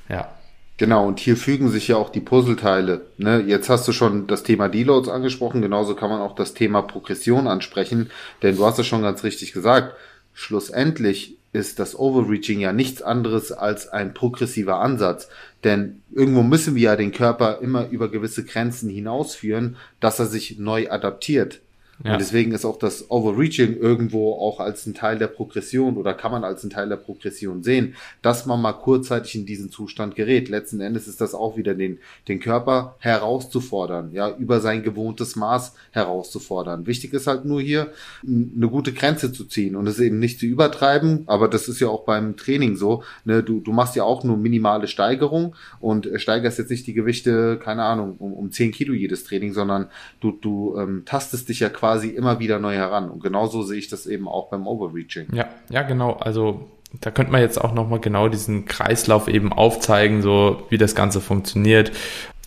Ja. 0.09 0.29
Genau, 0.77 1.07
und 1.07 1.19
hier 1.19 1.37
fügen 1.37 1.69
sich 1.69 1.87
ja 1.87 1.97
auch 1.97 2.09
die 2.09 2.19
Puzzleteile. 2.19 3.07
Ne? 3.17 3.43
Jetzt 3.47 3.67
hast 3.67 3.87
du 3.87 3.91
schon 3.93 4.27
das 4.27 4.43
Thema 4.43 4.69
Deloads 4.69 5.09
angesprochen, 5.09 5.61
genauso 5.61 5.95
kann 5.95 6.11
man 6.11 6.21
auch 6.21 6.35
das 6.35 6.53
Thema 6.53 6.83
Progression 6.83 7.47
ansprechen, 7.47 8.11
denn 8.43 8.55
du 8.55 8.65
hast 8.65 8.77
es 8.77 8.85
schon 8.85 9.01
ganz 9.01 9.23
richtig 9.23 9.53
gesagt. 9.53 9.95
Schlussendlich 10.33 11.37
ist 11.51 11.79
das 11.79 11.97
Overreaching 11.97 12.59
ja 12.59 12.73
nichts 12.73 13.01
anderes 13.01 13.51
als 13.51 13.87
ein 13.89 14.13
progressiver 14.13 14.79
Ansatz. 14.79 15.29
Denn 15.63 16.01
irgendwo 16.11 16.43
müssen 16.43 16.75
wir 16.75 16.83
ja 16.83 16.95
den 16.95 17.11
Körper 17.11 17.59
immer 17.61 17.89
über 17.89 18.09
gewisse 18.09 18.43
Grenzen 18.43 18.89
hinausführen, 18.89 19.75
dass 19.99 20.19
er 20.19 20.27
sich 20.27 20.59
neu 20.59 20.89
adaptiert. 20.89 21.61
Ja. 22.03 22.13
Und 22.13 22.21
deswegen 22.21 22.51
ist 22.51 22.63
auch 22.63 22.77
das 22.77 23.09
Overreaching 23.09 23.75
irgendwo 23.77 24.33
auch 24.33 24.59
als 24.59 24.85
ein 24.85 24.93
Teil 24.93 25.17
der 25.17 25.27
Progression 25.27 25.97
oder 25.97 26.13
kann 26.13 26.31
man 26.31 26.43
als 26.43 26.63
ein 26.63 26.69
Teil 26.69 26.89
der 26.89 26.97
Progression 26.97 27.63
sehen, 27.63 27.95
dass 28.21 28.45
man 28.45 28.61
mal 28.61 28.73
kurzzeitig 28.73 29.33
in 29.35 29.45
diesen 29.47 29.71
Zustand 29.71 30.15
gerät. 30.15 30.47
Letzten 30.47 30.79
Endes 30.79 31.07
ist 31.07 31.21
das 31.21 31.33
auch 31.33 31.57
wieder 31.57 31.73
den, 31.73 31.97
den 32.27 32.39
Körper 32.39 32.95
herauszufordern, 32.99 34.11
ja, 34.11 34.35
über 34.37 34.59
sein 34.59 34.83
gewohntes 34.83 35.35
Maß 35.35 35.73
herauszufordern. 35.91 36.85
Wichtig 36.85 37.13
ist 37.13 37.25
halt 37.25 37.45
nur 37.45 37.61
hier 37.61 37.91
eine 38.23 38.67
gute 38.69 38.93
Grenze 38.93 39.33
zu 39.33 39.45
ziehen 39.45 39.75
und 39.75 39.87
es 39.87 39.99
eben 39.99 40.19
nicht 40.19 40.39
zu 40.39 40.45
übertreiben, 40.45 41.23
aber 41.25 41.47
das 41.47 41.67
ist 41.67 41.79
ja 41.79 41.87
auch 41.87 42.05
beim 42.05 42.37
Training 42.37 42.75
so, 42.75 43.03
ne, 43.25 43.41
du, 43.41 43.59
du 43.59 43.71
machst 43.71 43.95
ja 43.95 44.03
auch 44.03 44.23
nur 44.23 44.37
minimale 44.37 44.87
Steigerung 44.87 45.55
und 45.79 46.09
steigerst 46.15 46.59
jetzt 46.59 46.69
nicht 46.69 46.85
die 46.85 46.93
Gewichte, 46.93 47.57
keine 47.57 47.83
Ahnung, 47.83 48.17
um, 48.19 48.33
um 48.33 48.51
10 48.51 48.71
Kilo 48.71 48.93
jedes 48.93 49.23
Training, 49.23 49.53
sondern 49.53 49.87
du, 50.19 50.31
du 50.31 50.77
ähm, 50.77 51.03
tastest 51.05 51.49
dich 51.49 51.59
ja 51.59 51.69
quasi 51.69 51.86
quasi 51.87 52.09
immer 52.09 52.39
wieder 52.39 52.59
neu 52.59 52.75
heran. 52.75 53.09
Und 53.09 53.23
genauso 53.23 53.63
sehe 53.63 53.79
ich 53.79 53.87
das 53.87 54.07
eben 54.07 54.27
auch 54.27 54.49
beim 54.49 54.67
Overreaching. 54.67 55.27
Ja, 55.33 55.47
ja, 55.69 55.83
genau. 55.83 56.17
Also 56.17 56.69
da 56.99 57.11
könnte 57.11 57.31
man 57.31 57.39
jetzt 57.39 57.63
auch 57.63 57.73
nochmal 57.73 58.01
genau 58.01 58.27
diesen 58.27 58.65
Kreislauf 58.65 59.29
eben 59.29 59.53
aufzeigen, 59.53 60.21
so 60.21 60.63
wie 60.69 60.77
das 60.77 60.95
Ganze 60.95 61.21
funktioniert. 61.21 61.93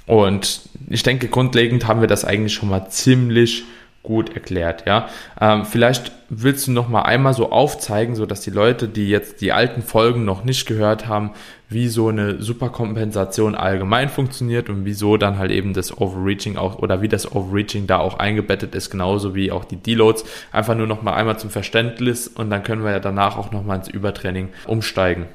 Und 0.06 0.60
ich 0.90 1.02
denke, 1.02 1.28
grundlegend 1.28 1.86
haben 1.86 2.02
wir 2.02 2.08
das 2.08 2.26
eigentlich 2.26 2.52
schon 2.52 2.68
mal 2.68 2.90
ziemlich 2.90 3.64
gut 4.02 4.34
erklärt, 4.34 4.86
ja. 4.86 5.08
Ähm, 5.40 5.64
vielleicht 5.64 6.12
willst 6.30 6.66
du 6.66 6.72
noch 6.72 6.88
mal 6.88 7.02
einmal 7.02 7.34
so 7.34 7.52
aufzeigen, 7.52 8.14
so 8.14 8.24
dass 8.24 8.40
die 8.40 8.50
Leute, 8.50 8.88
die 8.88 9.10
jetzt 9.10 9.40
die 9.40 9.52
alten 9.52 9.82
Folgen 9.82 10.24
noch 10.24 10.42
nicht 10.44 10.66
gehört 10.66 11.06
haben, 11.06 11.32
wie 11.68 11.88
so 11.88 12.08
eine 12.08 12.40
Superkompensation 12.40 13.54
allgemein 13.54 14.08
funktioniert 14.08 14.70
und 14.70 14.84
wieso 14.84 15.16
dann 15.16 15.38
halt 15.38 15.50
eben 15.50 15.74
das 15.74 15.96
Overreaching 15.96 16.56
auch 16.56 16.78
oder 16.78 17.02
wie 17.02 17.08
das 17.08 17.30
Overreaching 17.30 17.86
da 17.86 17.98
auch 17.98 18.18
eingebettet 18.18 18.74
ist, 18.74 18.90
genauso 18.90 19.34
wie 19.34 19.52
auch 19.52 19.64
die 19.64 19.76
Deloads. 19.76 20.24
Einfach 20.50 20.74
nur 20.74 20.86
noch 20.86 21.02
mal 21.02 21.14
einmal 21.14 21.38
zum 21.38 21.50
Verständnis 21.50 22.26
und 22.26 22.50
dann 22.50 22.62
können 22.62 22.82
wir 22.82 22.92
ja 22.92 23.00
danach 23.00 23.36
auch 23.36 23.52
noch 23.52 23.64
mal 23.64 23.76
ins 23.76 23.88
Übertraining 23.88 24.48
umsteigen. 24.66 25.26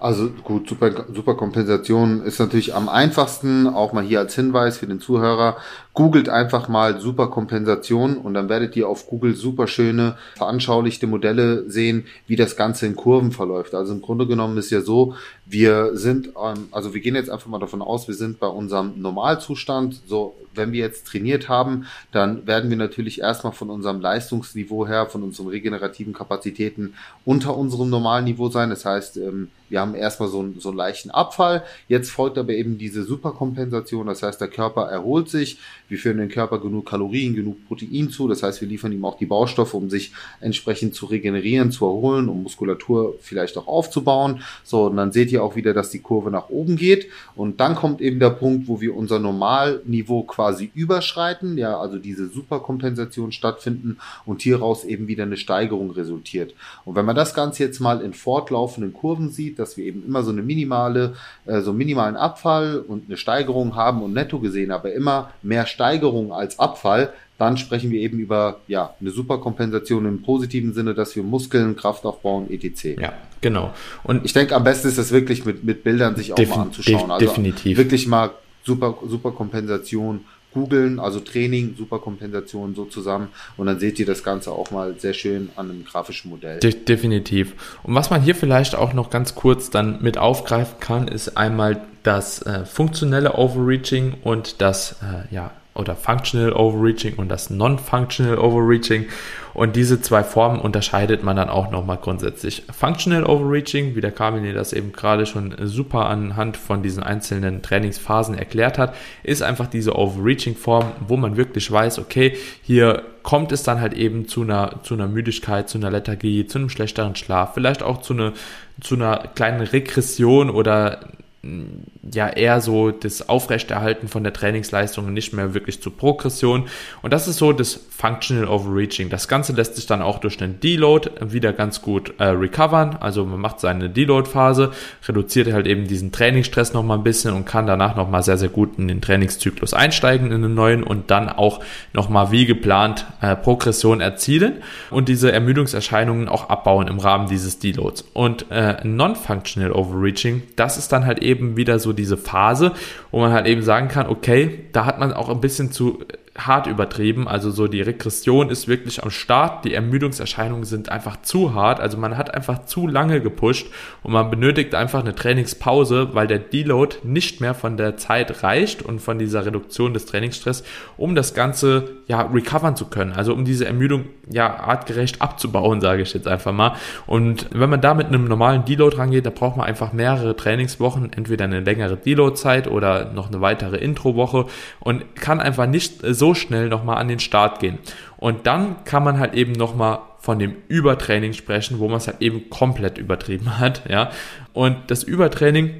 Also 0.00 0.30
gut, 0.30 0.66
super, 0.66 1.04
super 1.12 1.34
Kompensation 1.34 2.22
ist 2.22 2.40
natürlich 2.40 2.74
am 2.74 2.88
einfachsten, 2.88 3.66
auch 3.66 3.92
mal 3.92 4.02
hier 4.02 4.20
als 4.20 4.34
Hinweis 4.34 4.78
für 4.78 4.86
den 4.86 4.98
Zuhörer. 4.98 5.58
Googelt 5.92 6.30
einfach 6.30 6.68
mal 6.68 7.00
Superkompensation 7.00 8.16
und 8.16 8.32
dann 8.32 8.48
werdet 8.48 8.74
ihr 8.76 8.88
auf 8.88 9.06
Google 9.06 9.34
super 9.34 9.66
schöne, 9.66 10.16
veranschaulichte 10.36 11.06
Modelle 11.06 11.68
sehen, 11.68 12.06
wie 12.26 12.36
das 12.36 12.56
Ganze 12.56 12.86
in 12.86 12.96
Kurven 12.96 13.30
verläuft. 13.30 13.74
Also 13.74 13.92
im 13.92 14.00
Grunde 14.00 14.26
genommen 14.26 14.56
ist 14.56 14.70
ja 14.70 14.80
so, 14.80 15.14
wir 15.44 15.96
sind, 15.96 16.28
ähm, 16.28 16.68
also 16.70 16.94
wir 16.94 17.02
gehen 17.02 17.16
jetzt 17.16 17.28
einfach 17.28 17.48
mal 17.48 17.58
davon 17.58 17.82
aus, 17.82 18.08
wir 18.08 18.14
sind 18.14 18.40
bei 18.40 18.46
unserem 18.46 19.02
Normalzustand. 19.02 20.00
So, 20.06 20.34
wenn 20.54 20.72
wir 20.72 20.80
jetzt 20.80 21.06
trainiert 21.08 21.48
haben, 21.48 21.86
dann 22.12 22.46
werden 22.46 22.70
wir 22.70 22.76
natürlich 22.76 23.20
erstmal 23.20 23.52
von 23.52 23.68
unserem 23.68 24.00
Leistungsniveau 24.00 24.86
her, 24.86 25.06
von 25.06 25.22
unseren 25.22 25.48
regenerativen 25.48 26.12
Kapazitäten 26.12 26.94
unter 27.24 27.56
unserem 27.56 27.90
Normalniveau 27.90 28.48
sein. 28.48 28.70
Das 28.70 28.84
heißt, 28.84 29.16
ähm, 29.18 29.48
wir 29.68 29.80
haben 29.80 29.89
erstmal 29.94 30.28
so, 30.28 30.40
einen, 30.40 30.60
so 30.60 30.70
einen 30.70 30.78
leichten 30.78 31.10
Abfall. 31.10 31.64
Jetzt 31.88 32.10
folgt 32.10 32.38
aber 32.38 32.52
eben 32.52 32.78
diese 32.78 33.04
Superkompensation. 33.04 34.06
Das 34.06 34.22
heißt, 34.22 34.40
der 34.40 34.48
Körper 34.48 34.82
erholt 34.82 35.28
sich. 35.28 35.58
Wir 35.88 35.98
führen 35.98 36.18
dem 36.18 36.28
Körper 36.28 36.60
genug 36.60 36.86
Kalorien, 36.86 37.34
genug 37.34 37.66
Protein 37.66 38.10
zu. 38.10 38.28
Das 38.28 38.42
heißt, 38.42 38.60
wir 38.60 38.68
liefern 38.68 38.92
ihm 38.92 39.04
auch 39.04 39.18
die 39.18 39.26
Baustoffe, 39.26 39.74
um 39.74 39.90
sich 39.90 40.12
entsprechend 40.40 40.94
zu 40.94 41.06
regenerieren, 41.06 41.72
zu 41.72 41.84
erholen, 41.86 42.28
um 42.28 42.42
Muskulatur 42.42 43.16
vielleicht 43.20 43.56
auch 43.58 43.66
aufzubauen. 43.66 44.42
So, 44.62 44.86
und 44.86 44.96
dann 44.96 45.12
seht 45.12 45.32
ihr 45.32 45.42
auch 45.42 45.56
wieder, 45.56 45.74
dass 45.74 45.90
die 45.90 46.00
Kurve 46.00 46.30
nach 46.30 46.48
oben 46.48 46.76
geht. 46.76 47.08
Und 47.34 47.60
dann 47.60 47.74
kommt 47.74 48.00
eben 48.00 48.20
der 48.20 48.30
Punkt, 48.30 48.68
wo 48.68 48.80
wir 48.80 48.96
unser 48.96 49.18
Normalniveau 49.18 50.22
quasi 50.22 50.70
überschreiten. 50.74 51.58
Ja, 51.58 51.78
also 51.78 51.98
diese 51.98 52.28
Superkompensation 52.28 53.32
stattfinden 53.32 53.98
und 54.26 54.42
hieraus 54.42 54.84
eben 54.84 55.08
wieder 55.08 55.24
eine 55.24 55.36
Steigerung 55.36 55.90
resultiert. 55.90 56.54
Und 56.84 56.94
wenn 56.94 57.04
man 57.04 57.16
das 57.16 57.34
Ganze 57.34 57.64
jetzt 57.64 57.80
mal 57.80 58.00
in 58.00 58.12
fortlaufenden 58.14 58.92
Kurven 58.92 59.30
sieht, 59.30 59.58
dass 59.58 59.76
wir 59.76 59.79
eben 59.82 60.04
immer 60.06 60.22
so 60.22 60.30
eine 60.30 60.42
minimale, 60.42 61.14
äh, 61.46 61.60
so 61.60 61.70
einen 61.70 61.78
minimalen 61.78 62.16
Abfall 62.16 62.78
und 62.78 63.06
eine 63.06 63.16
Steigerung 63.16 63.76
haben 63.76 64.02
und 64.02 64.12
netto 64.12 64.38
gesehen, 64.38 64.70
aber 64.70 64.92
immer 64.92 65.30
mehr 65.42 65.66
Steigerung 65.66 66.32
als 66.32 66.58
Abfall, 66.58 67.12
dann 67.38 67.56
sprechen 67.56 67.90
wir 67.90 68.00
eben 68.00 68.18
über 68.18 68.60
ja, 68.68 68.94
eine 69.00 69.10
Superkompensation 69.10 70.04
im 70.04 70.22
positiven 70.22 70.74
Sinne, 70.74 70.92
dass 70.92 71.16
wir 71.16 71.22
Muskeln, 71.22 71.74
Kraft 71.74 72.04
aufbauen, 72.04 72.50
etc. 72.50 73.00
Ja, 73.00 73.14
genau. 73.40 73.72
Und 74.04 74.26
ich 74.26 74.34
denke, 74.34 74.54
am 74.54 74.62
besten 74.62 74.88
ist 74.88 74.98
es 74.98 75.10
wirklich 75.10 75.46
mit, 75.46 75.64
mit 75.64 75.82
Bildern 75.82 76.16
sich 76.16 76.34
auch 76.34 76.38
mal 76.38 76.62
anzuschauen. 76.62 77.10
Also 77.10 77.26
definitiv. 77.26 77.78
Wirklich 77.78 78.06
mal 78.06 78.30
super, 78.62 78.98
Superkompensation 79.06 80.20
googeln, 80.52 80.98
also 80.98 81.20
Training, 81.20 81.74
Superkompensation 81.76 82.74
so 82.74 82.84
zusammen 82.84 83.28
und 83.56 83.66
dann 83.66 83.78
seht 83.78 83.98
ihr 83.98 84.06
das 84.06 84.24
Ganze 84.24 84.52
auch 84.52 84.70
mal 84.70 84.98
sehr 84.98 85.14
schön 85.14 85.50
an 85.56 85.70
einem 85.70 85.84
grafischen 85.84 86.30
Modell. 86.30 86.60
De 86.60 86.72
definitiv. 86.72 87.78
Und 87.82 87.94
was 87.94 88.10
man 88.10 88.22
hier 88.22 88.34
vielleicht 88.34 88.74
auch 88.74 88.92
noch 88.92 89.10
ganz 89.10 89.34
kurz 89.34 89.70
dann 89.70 90.02
mit 90.02 90.18
aufgreifen 90.18 90.80
kann, 90.80 91.08
ist 91.08 91.36
einmal 91.36 91.82
das 92.02 92.42
äh, 92.42 92.64
funktionelle 92.64 93.34
Overreaching 93.34 94.14
und 94.22 94.60
das 94.60 94.96
äh, 95.02 95.34
ja, 95.34 95.52
oder 95.74 95.94
Functional 95.94 96.52
Overreaching 96.52 97.14
und 97.16 97.28
das 97.28 97.50
Non-Functional 97.50 98.38
Overreaching. 98.38 99.06
Und 99.52 99.76
diese 99.76 100.00
zwei 100.00 100.22
Formen 100.22 100.60
unterscheidet 100.60 101.24
man 101.24 101.36
dann 101.36 101.48
auch 101.48 101.70
nochmal 101.70 101.98
grundsätzlich. 102.00 102.62
Functional 102.72 103.24
Overreaching, 103.24 103.96
wie 103.96 104.00
der 104.00 104.12
Kamil 104.12 104.52
das 104.52 104.72
eben 104.72 104.92
gerade 104.92 105.26
schon 105.26 105.54
super 105.62 106.06
anhand 106.06 106.56
von 106.56 106.82
diesen 106.82 107.02
einzelnen 107.02 107.62
Trainingsphasen 107.62 108.36
erklärt 108.36 108.78
hat, 108.78 108.94
ist 109.22 109.42
einfach 109.42 109.66
diese 109.66 109.96
Overreaching-Form, 109.96 110.92
wo 111.06 111.16
man 111.16 111.36
wirklich 111.36 111.70
weiß, 111.70 111.98
okay, 111.98 112.36
hier 112.62 113.02
kommt 113.22 113.52
es 113.52 113.62
dann 113.62 113.80
halt 113.80 113.94
eben 113.94 114.28
zu 114.28 114.42
einer, 114.42 114.80
zu 114.82 114.94
einer 114.94 115.08
Müdigkeit, 115.08 115.68
zu 115.68 115.78
einer 115.78 115.90
Lethargie, 115.90 116.46
zu 116.46 116.58
einem 116.58 116.70
schlechteren 116.70 117.16
Schlaf, 117.16 117.54
vielleicht 117.54 117.82
auch 117.82 118.00
zu 118.00 118.14
einer, 118.14 118.32
zu 118.80 118.94
einer 118.94 119.28
kleinen 119.34 119.60
Regression 119.60 120.48
oder 120.48 121.00
ja 121.42 122.28
eher 122.28 122.60
so 122.60 122.90
das 122.90 123.30
Aufrechterhalten 123.30 124.08
von 124.08 124.22
der 124.22 124.34
Trainingsleistung 124.34 125.06
und 125.06 125.14
nicht 125.14 125.32
mehr 125.32 125.54
wirklich 125.54 125.80
zur 125.80 125.96
Progression. 125.96 126.66
Und 127.00 127.14
das 127.14 127.28
ist 127.28 127.38
so 127.38 127.54
das 127.54 127.80
Functional 127.90 128.46
Overreaching. 128.46 129.08
Das 129.08 129.26
Ganze 129.26 129.54
lässt 129.54 129.76
sich 129.76 129.86
dann 129.86 130.02
auch 130.02 130.18
durch 130.18 130.42
einen 130.42 130.60
Deload 130.60 131.10
wieder 131.32 131.54
ganz 131.54 131.80
gut 131.80 132.12
äh, 132.18 132.24
recovern. 132.24 132.98
Also 133.00 133.24
man 133.24 133.40
macht 133.40 133.60
seine 133.60 133.88
Deload-Phase, 133.88 134.72
reduziert 135.08 135.50
halt 135.50 135.66
eben 135.66 135.86
diesen 135.86 136.12
Trainingsstress 136.12 136.74
nochmal 136.74 136.98
ein 136.98 137.04
bisschen 137.04 137.32
und 137.32 137.46
kann 137.46 137.66
danach 137.66 137.96
nochmal 137.96 138.22
sehr, 138.22 138.36
sehr 138.36 138.50
gut 138.50 138.78
in 138.78 138.88
den 138.88 139.00
Trainingszyklus 139.00 139.72
einsteigen 139.72 140.32
in 140.32 140.42
den 140.42 140.54
neuen 140.54 140.82
und 140.82 141.10
dann 141.10 141.30
auch 141.30 141.60
nochmal 141.94 142.32
wie 142.32 142.44
geplant 142.44 143.06
äh, 143.22 143.34
Progression 143.34 144.02
erzielen 144.02 144.62
und 144.90 145.08
diese 145.08 145.32
Ermüdungserscheinungen 145.32 146.28
auch 146.28 146.50
abbauen 146.50 146.86
im 146.86 146.98
Rahmen 146.98 147.28
dieses 147.28 147.58
Deloads. 147.58 148.04
Und 148.12 148.50
äh, 148.50 148.76
Non-Functional 148.86 149.72
Overreaching, 149.72 150.42
das 150.56 150.76
ist 150.76 150.92
dann 150.92 151.06
halt 151.06 151.20
eben 151.20 151.29
wieder 151.38 151.78
so 151.78 151.92
diese 151.92 152.16
Phase, 152.16 152.72
wo 153.10 153.20
man 153.20 153.32
halt 153.32 153.46
eben 153.46 153.62
sagen 153.62 153.88
kann, 153.88 154.06
okay, 154.06 154.66
da 154.72 154.86
hat 154.86 154.98
man 154.98 155.12
auch 155.12 155.28
ein 155.28 155.40
bisschen 155.40 155.72
zu 155.72 156.04
hart 156.38 156.66
übertrieben. 156.68 157.26
Also 157.26 157.50
so 157.50 157.66
die 157.66 157.82
Regression 157.82 158.50
ist 158.50 158.68
wirklich 158.68 159.02
am 159.02 159.10
Start. 159.10 159.64
Die 159.64 159.74
Ermüdungserscheinungen 159.74 160.64
sind 160.64 160.88
einfach 160.88 161.20
zu 161.22 161.54
hart. 161.54 161.80
Also 161.80 161.98
man 161.98 162.16
hat 162.16 162.32
einfach 162.32 162.66
zu 162.66 162.86
lange 162.86 163.20
gepusht 163.20 163.66
und 164.02 164.12
man 164.12 164.30
benötigt 164.30 164.74
einfach 164.74 165.00
eine 165.00 165.14
Trainingspause, 165.14 166.10
weil 166.12 166.28
der 166.28 166.38
Deload 166.38 166.96
nicht 167.02 167.40
mehr 167.40 167.54
von 167.54 167.76
der 167.76 167.96
Zeit 167.96 168.42
reicht 168.44 168.82
und 168.82 169.00
von 169.00 169.18
dieser 169.18 169.44
Reduktion 169.44 169.92
des 169.92 170.06
Trainingsstress, 170.06 170.62
um 170.96 171.14
das 171.14 171.34
Ganze 171.34 171.96
ja 172.06 172.22
recovern 172.22 172.76
zu 172.76 172.86
können. 172.86 173.12
Also 173.12 173.34
um 173.34 173.44
diese 173.44 173.66
Ermüdung 173.66 174.04
ja 174.30 174.60
artgerecht 174.60 175.20
abzubauen, 175.20 175.80
sage 175.80 176.02
ich 176.02 176.14
jetzt 176.14 176.28
einfach 176.28 176.52
mal. 176.52 176.74
Und 177.06 177.48
wenn 177.52 177.70
man 177.70 177.80
da 177.80 177.94
mit 177.94 178.06
einem 178.06 178.26
normalen 178.26 178.64
Deload 178.64 178.96
rangeht, 178.96 179.26
da 179.26 179.30
braucht 179.30 179.56
man 179.56 179.66
einfach 179.66 179.92
mehrere 179.92 180.36
Trainingswochen, 180.36 181.12
entweder 181.12 181.46
eine 181.46 181.60
längere 181.60 181.96
Deload-Zeit 181.96 182.68
oder 182.68 183.12
noch 183.12 183.28
eine 183.28 183.40
weitere 183.40 183.78
Intro-Woche 183.78 184.46
und 184.78 185.16
kann 185.16 185.40
einfach 185.40 185.66
nicht 185.66 186.00
so 186.20 186.34
schnell 186.34 186.68
nochmal 186.68 186.98
an 186.98 187.08
den 187.08 187.18
Start 187.18 187.58
gehen. 187.58 187.80
Und 188.16 188.46
dann 188.46 188.84
kann 188.84 189.02
man 189.02 189.18
halt 189.18 189.34
eben 189.34 189.52
nochmal 189.52 189.98
von 190.20 190.38
dem 190.38 190.54
Übertraining 190.68 191.32
sprechen, 191.32 191.80
wo 191.80 191.88
man 191.88 191.96
es 191.96 192.06
halt 192.06 192.20
eben 192.20 192.48
komplett 192.50 192.98
übertrieben 192.98 193.58
hat, 193.58 193.82
ja. 193.90 194.12
Und 194.52 194.76
das 194.92 195.02
Übertraining, 195.02 195.74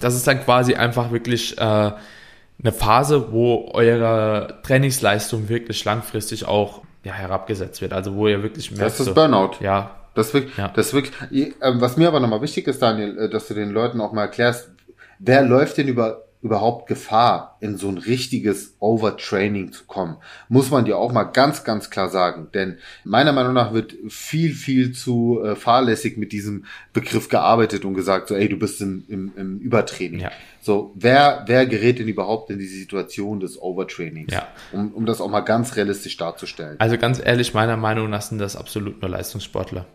das 0.00 0.14
ist 0.14 0.28
dann 0.28 0.40
quasi 0.44 0.74
einfach 0.74 1.10
wirklich 1.10 1.58
äh, 1.58 1.60
eine 1.60 2.72
Phase, 2.72 3.32
wo 3.32 3.70
eure 3.72 4.60
Trainingsleistung 4.62 5.48
wirklich 5.48 5.84
langfristig 5.84 6.46
auch 6.46 6.82
ja, 7.02 7.12
herabgesetzt 7.12 7.80
wird. 7.80 7.92
Also 7.92 8.14
wo 8.14 8.28
ihr 8.28 8.42
wirklich 8.42 8.70
merkt, 8.70 9.00
Das 9.00 9.00
ist 9.00 9.14
Burnout. 9.14 9.56
Ja. 9.60 9.96
Das 10.14 10.34
wirklich, 10.34 10.56
ja. 10.58 10.68
das 10.68 10.92
wirklich, 10.92 11.14
äh, 11.32 11.52
was 11.80 11.96
mir 11.96 12.08
aber 12.08 12.20
nochmal 12.20 12.42
wichtig 12.42 12.68
ist, 12.68 12.82
Daniel, 12.82 13.18
äh, 13.18 13.30
dass 13.30 13.48
du 13.48 13.54
den 13.54 13.70
Leuten 13.70 14.00
auch 14.00 14.12
mal 14.12 14.22
erklärst, 14.22 14.70
wer 15.18 15.42
läuft 15.42 15.78
denn 15.78 15.88
über 15.88 16.24
überhaupt 16.42 16.88
Gefahr, 16.88 17.56
in 17.60 17.76
so 17.76 17.88
ein 17.88 17.98
richtiges 17.98 18.74
Overtraining 18.80 19.72
zu 19.72 19.84
kommen? 19.84 20.16
Muss 20.48 20.70
man 20.70 20.84
dir 20.84 20.98
auch 20.98 21.12
mal 21.12 21.24
ganz, 21.24 21.64
ganz 21.64 21.88
klar 21.88 22.08
sagen. 22.08 22.48
Denn 22.52 22.78
meiner 23.04 23.32
Meinung 23.32 23.54
nach 23.54 23.72
wird 23.72 23.94
viel, 24.08 24.52
viel 24.52 24.92
zu 24.92 25.40
äh, 25.42 25.54
fahrlässig 25.54 26.16
mit 26.16 26.32
diesem 26.32 26.64
Begriff 26.92 27.28
gearbeitet 27.28 27.84
und 27.84 27.94
gesagt, 27.94 28.28
so, 28.28 28.34
ey, 28.34 28.48
du 28.48 28.58
bist 28.58 28.80
im, 28.80 29.04
im, 29.08 29.32
im 29.36 29.58
Übertraining. 29.60 30.20
Ja. 30.20 30.32
So, 30.60 30.92
wer, 30.96 31.44
wer 31.46 31.66
gerät 31.66 32.00
denn 32.00 32.08
überhaupt 32.08 32.50
in 32.50 32.58
diese 32.58 32.76
Situation 32.76 33.40
des 33.40 33.60
Overtrainings? 33.60 34.32
Ja. 34.32 34.48
Um, 34.72 34.92
um 34.92 35.06
das 35.06 35.20
auch 35.20 35.30
mal 35.30 35.40
ganz 35.40 35.76
realistisch 35.76 36.16
darzustellen. 36.16 36.78
Also 36.78 36.98
ganz 36.98 37.20
ehrlich, 37.24 37.54
meiner 37.54 37.76
Meinung 37.76 38.10
nach 38.10 38.22
sind 38.22 38.38
das 38.38 38.56
absolut 38.56 39.00
nur 39.00 39.10
Leistungssportler. 39.10 39.86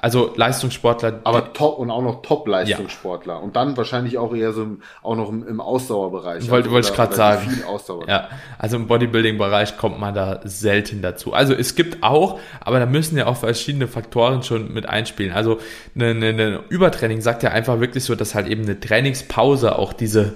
Also 0.00 0.32
Leistungssportler. 0.36 1.20
Aber 1.24 1.52
top 1.52 1.78
und 1.78 1.90
auch 1.90 2.02
noch 2.02 2.22
Top-Leistungssportler. 2.22 3.34
Ja. 3.34 3.40
Und 3.40 3.56
dann 3.56 3.76
wahrscheinlich 3.76 4.16
auch 4.16 4.34
eher 4.34 4.52
so 4.52 4.62
im, 4.62 4.82
auch 5.02 5.16
noch 5.16 5.28
im, 5.28 5.46
im 5.46 5.60
Ausdauerbereich. 5.60 6.48
Wollte, 6.48 6.68
also 6.68 6.70
wollte 6.70 6.88
ich 6.88 6.94
gerade 6.94 7.14
sagen. 7.14 7.50
Viel 7.50 7.64
Ausdauer. 7.64 8.08
Ja, 8.08 8.28
also 8.58 8.76
im 8.76 8.86
Bodybuilding-Bereich 8.86 9.76
kommt 9.76 9.98
man 9.98 10.14
da 10.14 10.40
selten 10.44 11.02
dazu. 11.02 11.32
Also 11.32 11.52
es 11.52 11.74
gibt 11.74 12.04
auch, 12.04 12.38
aber 12.60 12.78
da 12.78 12.86
müssen 12.86 13.18
ja 13.18 13.26
auch 13.26 13.36
verschiedene 13.36 13.88
Faktoren 13.88 14.44
schon 14.44 14.72
mit 14.72 14.88
einspielen. 14.88 15.32
Also 15.32 15.58
eine, 15.96 16.10
eine, 16.10 16.28
eine 16.28 16.60
Übertraining 16.68 17.20
sagt 17.20 17.42
ja 17.42 17.50
einfach 17.50 17.80
wirklich 17.80 18.04
so, 18.04 18.14
dass 18.14 18.36
halt 18.36 18.46
eben 18.46 18.62
eine 18.62 18.78
Trainingspause 18.78 19.76
auch 19.76 19.92
diese 19.92 20.34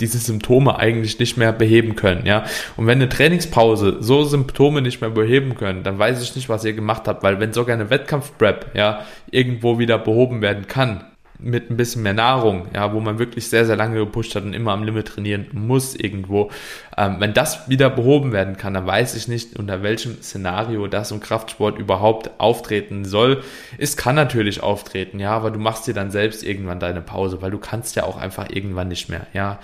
diese 0.00 0.18
Symptome 0.18 0.78
eigentlich 0.78 1.18
nicht 1.18 1.36
mehr 1.36 1.52
beheben 1.52 1.96
können, 1.96 2.26
ja. 2.26 2.44
Und 2.76 2.86
wenn 2.86 2.98
eine 2.98 3.08
Trainingspause 3.08 3.98
so 4.00 4.24
Symptome 4.24 4.82
nicht 4.82 5.00
mehr 5.00 5.10
beheben 5.10 5.54
können, 5.54 5.82
dann 5.82 5.98
weiß 5.98 6.22
ich 6.22 6.34
nicht, 6.36 6.48
was 6.48 6.64
ihr 6.64 6.72
gemacht 6.72 7.08
habt, 7.08 7.22
weil 7.22 7.40
wenn 7.40 7.52
sogar 7.52 7.74
eine 7.74 7.90
Wettkampfprep, 7.90 8.74
ja, 8.74 9.04
irgendwo 9.30 9.78
wieder 9.78 9.98
behoben 9.98 10.42
werden 10.42 10.66
kann, 10.66 11.04
mit 11.38 11.70
ein 11.70 11.76
bisschen 11.76 12.02
mehr 12.02 12.14
Nahrung, 12.14 12.68
ja, 12.74 12.92
wo 12.92 13.00
man 13.00 13.18
wirklich 13.18 13.48
sehr, 13.48 13.66
sehr 13.66 13.76
lange 13.76 13.98
gepusht 13.98 14.34
hat 14.34 14.44
und 14.44 14.54
immer 14.54 14.72
am 14.72 14.84
Limit 14.84 15.08
trainieren 15.08 15.46
muss 15.52 15.94
irgendwo. 15.94 16.50
Ähm, 16.96 17.16
wenn 17.18 17.34
das 17.34 17.68
wieder 17.68 17.90
behoben 17.90 18.32
werden 18.32 18.56
kann, 18.56 18.74
dann 18.74 18.86
weiß 18.86 19.14
ich 19.16 19.28
nicht, 19.28 19.58
unter 19.58 19.82
welchem 19.82 20.22
Szenario 20.22 20.86
das 20.86 21.10
im 21.10 21.20
Kraftsport 21.20 21.78
überhaupt 21.78 22.30
auftreten 22.38 23.04
soll. 23.04 23.42
Es 23.78 23.96
kann 23.96 24.14
natürlich 24.14 24.62
auftreten, 24.62 25.18
ja, 25.20 25.30
aber 25.30 25.50
du 25.50 25.58
machst 25.58 25.86
dir 25.86 25.94
dann 25.94 26.10
selbst 26.10 26.42
irgendwann 26.42 26.80
deine 26.80 27.00
Pause, 27.00 27.42
weil 27.42 27.50
du 27.50 27.58
kannst 27.58 27.96
ja 27.96 28.04
auch 28.04 28.16
einfach 28.16 28.48
irgendwann 28.50 28.88
nicht 28.88 29.08
mehr, 29.08 29.26
ja. 29.32 29.58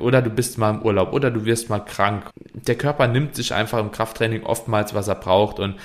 Oder 0.00 0.22
du 0.22 0.30
bist 0.30 0.58
mal 0.58 0.70
im 0.70 0.82
Urlaub 0.82 1.12
oder 1.12 1.30
du 1.30 1.44
wirst 1.44 1.70
mal 1.70 1.78
krank. 1.78 2.30
Der 2.52 2.74
Körper 2.74 3.06
nimmt 3.06 3.36
sich 3.36 3.54
einfach 3.54 3.78
im 3.78 3.92
Krafttraining 3.92 4.42
oftmals, 4.42 4.92
was 4.92 5.06
er 5.06 5.14
braucht 5.14 5.60
und 5.60 5.76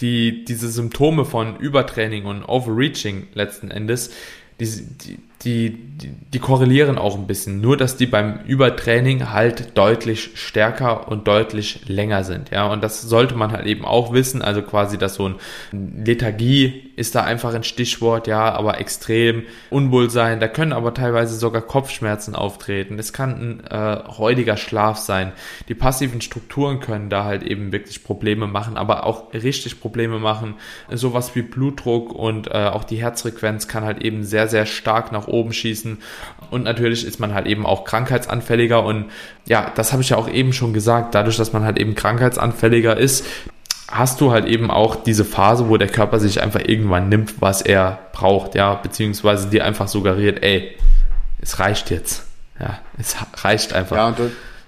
die, 0.00 0.44
diese 0.44 0.70
Symptome 0.70 1.24
von 1.24 1.56
Übertraining 1.58 2.24
und 2.24 2.44
Overreaching 2.44 3.28
letzten 3.34 3.70
Endes, 3.70 4.14
die, 4.60 5.18
die, 5.42 5.70
die, 5.70 6.10
die 6.32 6.38
korrelieren 6.38 6.98
auch 6.98 7.16
ein 7.16 7.26
bisschen. 7.26 7.60
Nur, 7.60 7.76
dass 7.76 7.96
die 7.96 8.06
beim 8.06 8.40
Übertraining 8.46 9.30
halt 9.30 9.76
deutlich 9.78 10.30
stärker 10.34 11.08
und 11.08 11.28
deutlich 11.28 11.88
länger 11.88 12.24
sind. 12.24 12.50
Ja, 12.50 12.66
und 12.66 12.82
das 12.82 13.02
sollte 13.02 13.36
man 13.36 13.52
halt 13.52 13.66
eben 13.66 13.84
auch 13.84 14.12
wissen. 14.12 14.42
Also 14.42 14.62
quasi, 14.62 14.98
dass 14.98 15.14
so 15.14 15.28
ein 15.28 15.36
Lethargie 15.72 16.87
ist 16.98 17.14
da 17.14 17.22
einfach 17.22 17.54
ein 17.54 17.62
Stichwort, 17.62 18.26
ja, 18.26 18.52
aber 18.52 18.80
extrem 18.80 19.44
Unwohlsein. 19.70 20.40
Da 20.40 20.48
können 20.48 20.72
aber 20.72 20.92
teilweise 20.94 21.36
sogar 21.36 21.62
Kopfschmerzen 21.62 22.34
auftreten. 22.34 22.98
Es 22.98 23.12
kann 23.12 23.30
ein 23.30 23.64
äh, 23.64 23.76
räudiger 23.76 24.56
Schlaf 24.56 24.98
sein. 24.98 25.32
Die 25.68 25.74
passiven 25.74 26.20
Strukturen 26.20 26.80
können 26.80 27.08
da 27.08 27.24
halt 27.24 27.42
eben 27.42 27.72
wirklich 27.72 28.04
Probleme 28.04 28.46
machen, 28.46 28.76
aber 28.76 29.06
auch 29.06 29.32
richtig 29.32 29.80
Probleme 29.80 30.18
machen. 30.18 30.54
Sowas 30.90 31.34
wie 31.34 31.42
Blutdruck 31.42 32.12
und 32.12 32.48
äh, 32.48 32.66
auch 32.66 32.84
die 32.84 32.96
Herzfrequenz 32.96 33.68
kann 33.68 33.84
halt 33.84 34.02
eben 34.02 34.24
sehr, 34.24 34.48
sehr 34.48 34.66
stark 34.66 35.12
nach 35.12 35.28
oben 35.28 35.52
schießen. 35.52 35.98
Und 36.50 36.64
natürlich 36.64 37.06
ist 37.06 37.20
man 37.20 37.34
halt 37.34 37.46
eben 37.46 37.64
auch 37.64 37.84
krankheitsanfälliger 37.84 38.84
und 38.84 39.06
ja, 39.46 39.72
das 39.74 39.92
habe 39.92 40.02
ich 40.02 40.10
ja 40.10 40.16
auch 40.16 40.28
eben 40.28 40.52
schon 40.52 40.72
gesagt, 40.72 41.14
dadurch, 41.14 41.36
dass 41.36 41.52
man 41.52 41.64
halt 41.64 41.78
eben 41.78 41.94
krankheitsanfälliger 41.94 42.96
ist, 42.96 43.24
hast 43.88 44.20
du 44.20 44.30
halt 44.30 44.46
eben 44.46 44.70
auch 44.70 44.96
diese 44.96 45.24
Phase, 45.24 45.68
wo 45.68 45.76
der 45.76 45.88
Körper 45.88 46.20
sich 46.20 46.42
einfach 46.42 46.60
irgendwann 46.64 47.08
nimmt, 47.08 47.40
was 47.40 47.62
er 47.62 47.98
braucht, 48.12 48.54
ja, 48.54 48.74
beziehungsweise 48.74 49.48
dir 49.48 49.64
einfach 49.64 49.88
suggeriert, 49.88 50.42
ey, 50.42 50.76
es 51.40 51.58
reicht 51.58 51.90
jetzt. 51.90 52.26
Ja, 52.60 52.80
es 52.98 53.16
reicht 53.42 53.72
einfach. 53.72 53.96
Ja, 53.96 54.08
und 54.08 54.18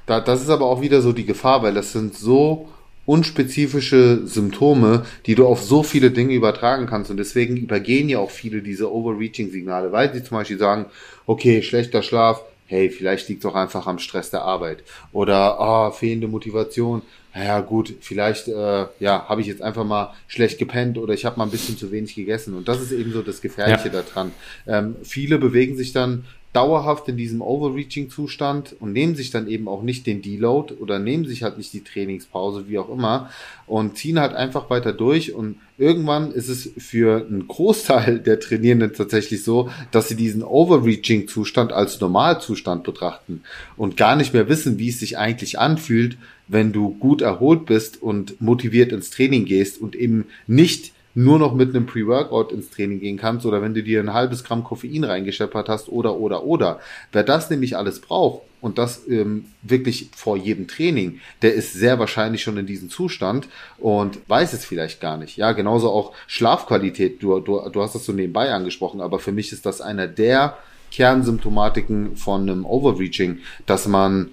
da, 0.07 0.21
das 0.21 0.43
ist 0.43 0.51
aber 0.51 0.67
auch 0.67 0.81
wieder 0.81 1.03
so 1.03 1.13
die 1.13 1.27
Gefahr, 1.27 1.63
weil 1.63 1.75
das 1.75 1.93
sind 1.93 2.17
so 2.17 2.69
unspezifische 3.05 4.27
Symptome, 4.27 5.05
die 5.27 5.35
du 5.35 5.47
auf 5.47 5.63
so 5.63 5.83
viele 5.83 6.13
Dinge 6.13 6.35
übertragen 6.35 6.87
kannst. 6.87 7.11
Und 7.11 7.17
deswegen 7.17 7.57
übergehen 7.57 8.09
ja 8.09 8.21
auch 8.21 8.31
viele 8.31 8.63
diese 8.63 8.93
Overreaching-Signale, 8.93 9.91
weil 9.91 10.13
sie 10.15 10.23
zum 10.23 10.39
Beispiel 10.39 10.59
sagen, 10.59 10.87
okay, 11.27 11.63
schlechter 11.63 12.03
Schlaf, 12.03 12.43
hey, 12.67 12.89
vielleicht 12.89 13.29
liegt 13.29 13.45
es 13.45 13.51
auch 13.51 13.57
einfach 13.57 13.89
am 13.89 13.99
Stress 13.99 14.31
der 14.31 14.43
Arbeit. 14.43 14.85
Oder 15.13 15.59
ah, 15.59 15.91
fehlende 15.91 16.29
Motivation, 16.29 17.03
naja 17.35 17.61
gut, 17.61 17.95
vielleicht 18.01 18.49
äh, 18.49 18.87
ja, 18.99 19.29
habe 19.29 19.41
ich 19.41 19.47
jetzt 19.47 19.63
einfach 19.63 19.85
mal 19.85 20.15
schlecht 20.27 20.59
gepennt 20.59 20.99
oder 20.99 21.15
ich 21.15 21.25
habe 21.25 21.39
mal 21.39 21.45
ein 21.45 21.51
bisschen 21.51 21.79
zu 21.79 21.93
wenig 21.93 22.15
gegessen. 22.15 22.55
Und 22.55 22.69
das 22.69 22.81
ist 22.81 22.93
eben 22.93 23.13
so 23.13 23.23
das 23.23 23.41
Gefährliche 23.41 23.89
ja. 23.89 24.03
daran. 24.03 24.33
Ähm, 24.67 24.97
viele 25.03 25.39
bewegen 25.39 25.77
sich 25.77 25.93
dann 25.93 26.25
dauerhaft 26.53 27.09
in 27.09 27.17
diesem 27.17 27.43
Overreaching-Zustand 27.43 28.75
und 28.81 28.93
nehmen 28.93 29.15
sich 29.15 29.31
dann 29.31 29.47
eben 29.47 29.69
auch 29.69 29.83
nicht 29.83 30.07
den 30.07 30.21
Deload 30.21 30.75
oder 30.75 30.99
nehmen 30.99 31.25
sich 31.25 31.45
halt 31.45 31.59
nicht 31.59 31.73
die 31.73 31.85
Trainingspause, 31.85 32.65
wie 32.67 32.79
auch 32.79 32.89
immer, 32.89 33.31
und 33.69 33.97
ziehen 33.97 34.19
halt 34.19 34.35
einfach 34.35 34.69
weiter 34.69 34.93
durch. 34.93 35.33
Und 35.33 35.61
irgendwann 35.79 36.33
ist 36.33 36.49
es 36.49 36.71
für 36.77 37.25
einen 37.25 37.47
Großteil 37.47 38.19
der 38.19 38.41
Trainierenden 38.41 38.93
tatsächlich 38.95 39.45
so, 39.45 39.71
dass 39.93 40.09
sie 40.09 40.17
diesen 40.17 40.43
Overreaching-Zustand 40.43 41.73
als 41.73 42.01
Normalzustand 42.01 42.83
betrachten 42.83 43.43
und 43.77 43.97
gar 43.97 44.17
nicht 44.17 44.35
mehr 44.35 44.49
wissen, 44.49 44.81
wie 44.81 44.89
es 44.89 44.99
sich 44.99 45.19
eigentlich 45.19 45.61
anfühlt, 45.61 46.19
wenn 46.51 46.73
du 46.73 46.91
gut 46.99 47.23
erholt 47.23 47.67
bist 47.67 48.03
und 48.03 48.41
motiviert 48.41 48.93
ins 48.93 49.11
Training 49.11 49.45
gehst 49.45 49.81
und 49.81 49.95
eben 49.95 50.27
nicht 50.47 50.93
nur 51.15 51.39
noch 51.39 51.55
mit 51.55 51.75
einem 51.75 51.87
Pre-Workout 51.87 52.53
ins 52.53 52.71
Training 52.71 53.01
gehen 53.01 53.17
kannst 53.17 53.47
oder 53.47 53.63
wenn 53.63 53.75
du 53.75 53.83
dir 53.83 54.01
ein 54.01 54.13
halbes 54.13 54.45
Gramm 54.45 54.65
Koffein 54.65 55.05
reingescheppert 55.05 55.69
hast 55.69 55.89
oder 55.89 56.17
oder 56.17 56.45
oder. 56.45 56.81
Wer 57.13 57.23
das 57.23 57.51
nämlich 57.51 57.77
alles 57.77 58.01
braucht 58.01 58.43
und 58.61 58.79
das 58.79 59.09
ähm, 59.09 59.47
wirklich 59.63 60.11
vor 60.15 60.37
jedem 60.37 60.69
Training, 60.69 61.21
der 61.43 61.55
ist 61.55 61.73
sehr 61.73 61.99
wahrscheinlich 61.99 62.43
schon 62.43 62.59
in 62.59 62.67
diesem 62.67 62.91
Zustand 62.91 63.49
und 63.79 64.19
weiß 64.29 64.53
es 64.53 64.65
vielleicht 64.65 65.01
gar 65.01 65.17
nicht. 65.17 65.37
Ja, 65.37 65.53
genauso 65.53 65.91
auch 65.91 66.13
Schlafqualität. 66.27 67.23
Du, 67.23 67.41
du, 67.41 67.69
du 67.71 67.83
hast 67.83 67.95
das 67.95 68.05
so 68.05 68.13
nebenbei 68.13 68.53
angesprochen, 68.53 69.01
aber 69.01 69.19
für 69.19 69.33
mich 69.33 69.53
ist 69.53 69.67
das 69.67 69.81
einer 69.81 70.07
der 70.07 70.57
Kernsymptomatiken 70.93 72.17
von 72.17 72.43
einem 72.43 72.65
Overreaching, 72.65 73.39
dass 73.67 73.87
man 73.87 74.31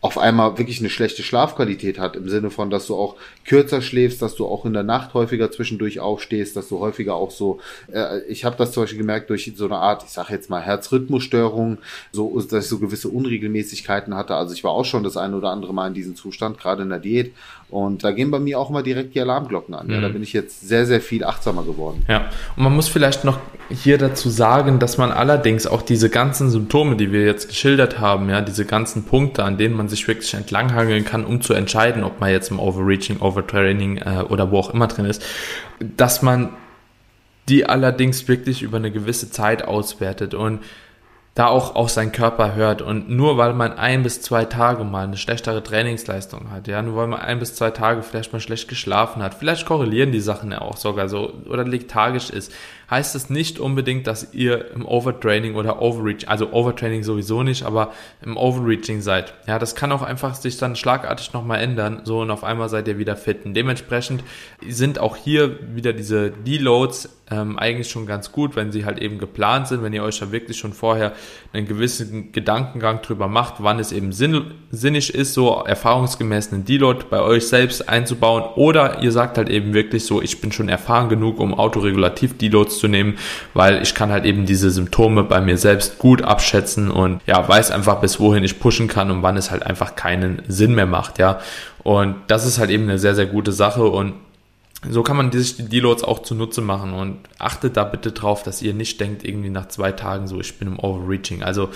auf 0.00 0.16
einmal 0.16 0.58
wirklich 0.58 0.78
eine 0.78 0.90
schlechte 0.90 1.24
Schlafqualität 1.24 1.98
hat, 1.98 2.14
im 2.14 2.28
Sinne 2.28 2.50
von, 2.50 2.70
dass 2.70 2.86
du 2.86 2.94
auch 2.94 3.16
kürzer 3.44 3.82
schläfst, 3.82 4.22
dass 4.22 4.36
du 4.36 4.46
auch 4.46 4.64
in 4.64 4.72
der 4.72 4.84
Nacht 4.84 5.12
häufiger 5.12 5.50
zwischendurch 5.50 5.98
aufstehst, 5.98 6.54
dass 6.56 6.68
du 6.68 6.78
häufiger 6.78 7.16
auch 7.16 7.32
so, 7.32 7.58
äh, 7.92 8.20
ich 8.28 8.44
habe 8.44 8.56
das 8.56 8.70
zum 8.70 8.84
Beispiel 8.84 8.98
gemerkt 8.98 9.28
durch 9.28 9.52
so 9.56 9.64
eine 9.64 9.76
Art, 9.76 10.04
ich 10.04 10.10
sage 10.10 10.32
jetzt 10.32 10.50
mal 10.50 10.62
Herzrhythmusstörung, 10.62 11.78
so, 12.12 12.40
dass 12.40 12.64
ich 12.64 12.70
so 12.70 12.78
gewisse 12.78 13.08
Unregelmäßigkeiten 13.08 14.14
hatte. 14.14 14.36
Also 14.36 14.54
ich 14.54 14.62
war 14.62 14.70
auch 14.70 14.84
schon 14.84 15.02
das 15.02 15.16
eine 15.16 15.36
oder 15.36 15.50
andere 15.50 15.74
Mal 15.74 15.88
in 15.88 15.94
diesem 15.94 16.14
Zustand, 16.14 16.58
gerade 16.58 16.82
in 16.82 16.90
der 16.90 17.00
Diät. 17.00 17.34
Und 17.70 18.02
da 18.02 18.12
gehen 18.12 18.30
bei 18.30 18.38
mir 18.38 18.58
auch 18.58 18.70
immer 18.70 18.82
direkt 18.82 19.14
die 19.14 19.20
Alarmglocken 19.20 19.74
an. 19.74 19.88
Mhm. 19.88 19.92
Ja, 19.92 20.00
da 20.00 20.08
mhm. 20.08 20.14
bin 20.14 20.22
ich 20.22 20.32
jetzt 20.32 20.66
sehr, 20.66 20.86
sehr 20.86 21.00
viel 21.00 21.22
achtsamer 21.24 21.64
geworden. 21.64 22.02
Ja, 22.08 22.30
und 22.56 22.62
man 22.62 22.74
muss 22.74 22.88
vielleicht 22.88 23.24
noch 23.24 23.38
hier 23.68 23.98
dazu 23.98 24.30
sagen, 24.30 24.78
dass 24.78 24.96
man 24.96 25.12
allerdings 25.12 25.66
auch 25.66 25.82
diese 25.82 26.08
ganzen 26.08 26.50
Symptome, 26.50 26.96
die 26.96 27.12
wir 27.12 27.24
jetzt 27.24 27.48
geschildert 27.48 28.00
haben, 28.00 28.30
ja, 28.30 28.40
diese 28.40 28.64
ganzen 28.64 29.04
Punkte, 29.04 29.44
an 29.44 29.58
denen 29.58 29.76
man 29.76 29.88
sich 29.88 30.08
wirklich 30.08 30.32
entlanghangeln 30.32 31.04
kann, 31.04 31.26
um 31.26 31.42
zu 31.42 31.52
entscheiden, 31.52 32.04
ob 32.04 32.20
man 32.20 32.30
jetzt 32.30 32.50
im 32.50 32.58
Overreaching, 32.58 33.20
Overtraining 33.20 33.98
äh, 33.98 34.24
oder 34.28 34.50
wo 34.50 34.58
auch 34.58 34.72
immer 34.72 34.86
drin 34.86 35.04
ist, 35.04 35.22
dass 35.80 36.22
man 36.22 36.50
die 37.48 37.66
allerdings 37.66 38.28
wirklich 38.28 38.62
über 38.62 38.76
eine 38.78 38.90
gewisse 38.90 39.30
Zeit 39.30 39.64
auswertet 39.64 40.34
und 40.34 40.60
da 41.38 41.46
auch 41.46 41.76
auf 41.76 41.88
seinen 41.88 42.10
Körper 42.10 42.56
hört. 42.56 42.82
Und 42.82 43.08
nur 43.08 43.38
weil 43.38 43.52
man 43.52 43.72
ein 43.72 44.02
bis 44.02 44.20
zwei 44.20 44.44
Tage 44.44 44.82
mal 44.82 45.04
eine 45.04 45.16
schlechtere 45.16 45.62
Trainingsleistung 45.62 46.50
hat, 46.50 46.66
ja, 46.66 46.82
nur 46.82 46.96
weil 46.96 47.06
man 47.06 47.20
ein 47.20 47.38
bis 47.38 47.54
zwei 47.54 47.70
Tage 47.70 48.02
vielleicht 48.02 48.32
mal 48.32 48.40
schlecht 48.40 48.66
geschlafen 48.66 49.22
hat, 49.22 49.34
vielleicht 49.34 49.64
korrelieren 49.64 50.10
die 50.10 50.20
Sachen 50.20 50.50
ja 50.50 50.60
auch 50.60 50.76
sogar 50.76 51.08
so 51.08 51.32
oder 51.48 51.64
lethargisch 51.64 52.30
ist, 52.30 52.52
heißt 52.90 53.14
es 53.14 53.28
nicht 53.28 53.58
unbedingt, 53.58 54.06
dass 54.06 54.32
ihr 54.32 54.72
im 54.72 54.86
Overtraining 54.86 55.54
oder 55.56 55.82
Overreach, 55.82 56.28
also 56.28 56.52
Overtraining 56.52 57.02
sowieso 57.02 57.42
nicht, 57.42 57.64
aber 57.64 57.92
im 58.22 58.36
Overreaching 58.36 59.02
seid. 59.02 59.34
Ja, 59.46 59.58
das 59.58 59.74
kann 59.74 59.92
auch 59.92 60.02
einfach 60.02 60.34
sich 60.34 60.56
dann 60.56 60.76
schlagartig 60.76 61.32
nochmal 61.32 61.60
ändern, 61.60 62.02
so 62.04 62.20
und 62.20 62.30
auf 62.30 62.44
einmal 62.44 62.68
seid 62.68 62.88
ihr 62.88 62.98
wieder 62.98 63.16
fit. 63.16 63.44
Und 63.44 63.54
dementsprechend 63.54 64.24
sind 64.66 64.98
auch 64.98 65.16
hier 65.16 65.58
wieder 65.74 65.92
diese 65.92 66.30
Deloads 66.30 67.10
ähm, 67.30 67.58
eigentlich 67.58 67.90
schon 67.90 68.06
ganz 68.06 68.32
gut, 68.32 68.56
wenn 68.56 68.72
sie 68.72 68.84
halt 68.84 68.98
eben 69.00 69.18
geplant 69.18 69.68
sind, 69.68 69.82
wenn 69.82 69.92
ihr 69.92 70.02
euch 70.02 70.18
da 70.18 70.32
wirklich 70.32 70.56
schon 70.56 70.72
vorher 70.72 71.12
einen 71.52 71.66
gewissen 71.66 72.32
Gedankengang 72.32 73.02
drüber 73.02 73.28
macht, 73.28 73.56
wann 73.58 73.78
es 73.78 73.92
eben 73.92 74.12
sinn, 74.12 74.52
sinnig 74.70 75.14
ist, 75.14 75.34
so 75.34 75.62
erfahrungsgemäß 75.62 76.52
einen 76.52 76.64
Deload 76.64 77.06
bei 77.10 77.20
euch 77.20 77.48
selbst 77.48 77.88
einzubauen 77.88 78.44
oder 78.56 79.02
ihr 79.02 79.12
sagt 79.12 79.36
halt 79.36 79.48
eben 79.50 79.74
wirklich 79.74 80.04
so, 80.04 80.22
ich 80.22 80.40
bin 80.40 80.52
schon 80.52 80.68
erfahren 80.68 81.08
genug, 81.08 81.38
um 81.38 81.54
autoregulativ 81.54 82.38
Deloads 82.38 82.77
zu 82.78 82.88
nehmen, 82.88 83.18
weil 83.54 83.82
ich 83.82 83.94
kann 83.94 84.10
halt 84.10 84.24
eben 84.24 84.46
diese 84.46 84.70
Symptome 84.70 85.24
bei 85.24 85.40
mir 85.40 85.58
selbst 85.58 85.98
gut 85.98 86.22
abschätzen 86.22 86.90
und 86.90 87.20
ja, 87.26 87.46
weiß 87.46 87.70
einfach 87.70 88.00
bis 88.00 88.20
wohin 88.20 88.44
ich 88.44 88.60
pushen 88.60 88.88
kann 88.88 89.10
und 89.10 89.22
wann 89.22 89.36
es 89.36 89.50
halt 89.50 89.64
einfach 89.64 89.96
keinen 89.96 90.42
Sinn 90.48 90.74
mehr 90.74 90.86
macht, 90.86 91.18
ja. 91.18 91.40
Und 91.82 92.16
das 92.26 92.46
ist 92.46 92.58
halt 92.58 92.70
eben 92.70 92.84
eine 92.84 92.98
sehr, 92.98 93.14
sehr 93.14 93.26
gute 93.26 93.52
Sache 93.52 93.84
und 93.84 94.14
so 94.88 95.02
kann 95.02 95.16
man 95.16 95.32
sich 95.32 95.56
die 95.56 95.68
Deloads 95.68 96.04
auch 96.04 96.20
zunutze 96.20 96.60
machen 96.60 96.92
und 96.92 97.18
achtet 97.38 97.76
da 97.76 97.84
bitte 97.84 98.12
drauf, 98.12 98.44
dass 98.44 98.62
ihr 98.62 98.74
nicht 98.74 99.00
denkt, 99.00 99.24
irgendwie 99.24 99.50
nach 99.50 99.66
zwei 99.66 99.90
Tagen 99.90 100.28
so, 100.28 100.40
ich 100.40 100.58
bin 100.58 100.68
im 100.68 100.78
Overreaching. 100.78 101.42
Also 101.42 101.70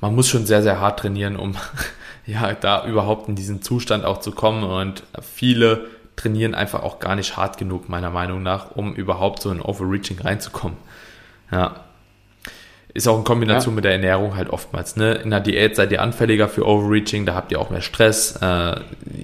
man 0.00 0.14
muss 0.14 0.28
schon 0.28 0.46
sehr, 0.46 0.62
sehr 0.62 0.80
hart 0.80 0.98
trainieren, 0.98 1.36
um 1.36 1.54
ja 2.26 2.52
da 2.54 2.84
überhaupt 2.86 3.28
in 3.28 3.36
diesen 3.36 3.62
Zustand 3.62 4.04
auch 4.04 4.18
zu 4.18 4.32
kommen 4.32 4.64
und 4.64 5.04
viele 5.22 5.86
trainieren 6.16 6.54
einfach 6.54 6.82
auch 6.82 6.98
gar 6.98 7.16
nicht 7.16 7.36
hart 7.36 7.58
genug, 7.58 7.88
meiner 7.88 8.10
Meinung 8.10 8.42
nach, 8.42 8.72
um 8.72 8.94
überhaupt 8.94 9.42
so 9.42 9.50
in 9.50 9.60
Overreaching 9.60 10.20
reinzukommen. 10.20 10.76
Ja. 11.50 11.76
Ist 12.94 13.08
auch 13.08 13.16
in 13.16 13.24
Kombination 13.24 13.72
ja. 13.72 13.76
mit 13.76 13.84
der 13.84 13.92
Ernährung 13.92 14.36
halt 14.36 14.50
oftmals. 14.50 14.96
Ne? 14.96 15.14
In 15.14 15.30
der 15.30 15.40
Diät 15.40 15.76
seid 15.76 15.92
ihr 15.92 16.02
anfälliger 16.02 16.46
für 16.48 16.66
Overreaching, 16.66 17.24
da 17.24 17.34
habt 17.34 17.50
ihr 17.50 17.58
auch 17.58 17.70
mehr 17.70 17.80
Stress, 17.80 18.36
äh, 18.42 18.74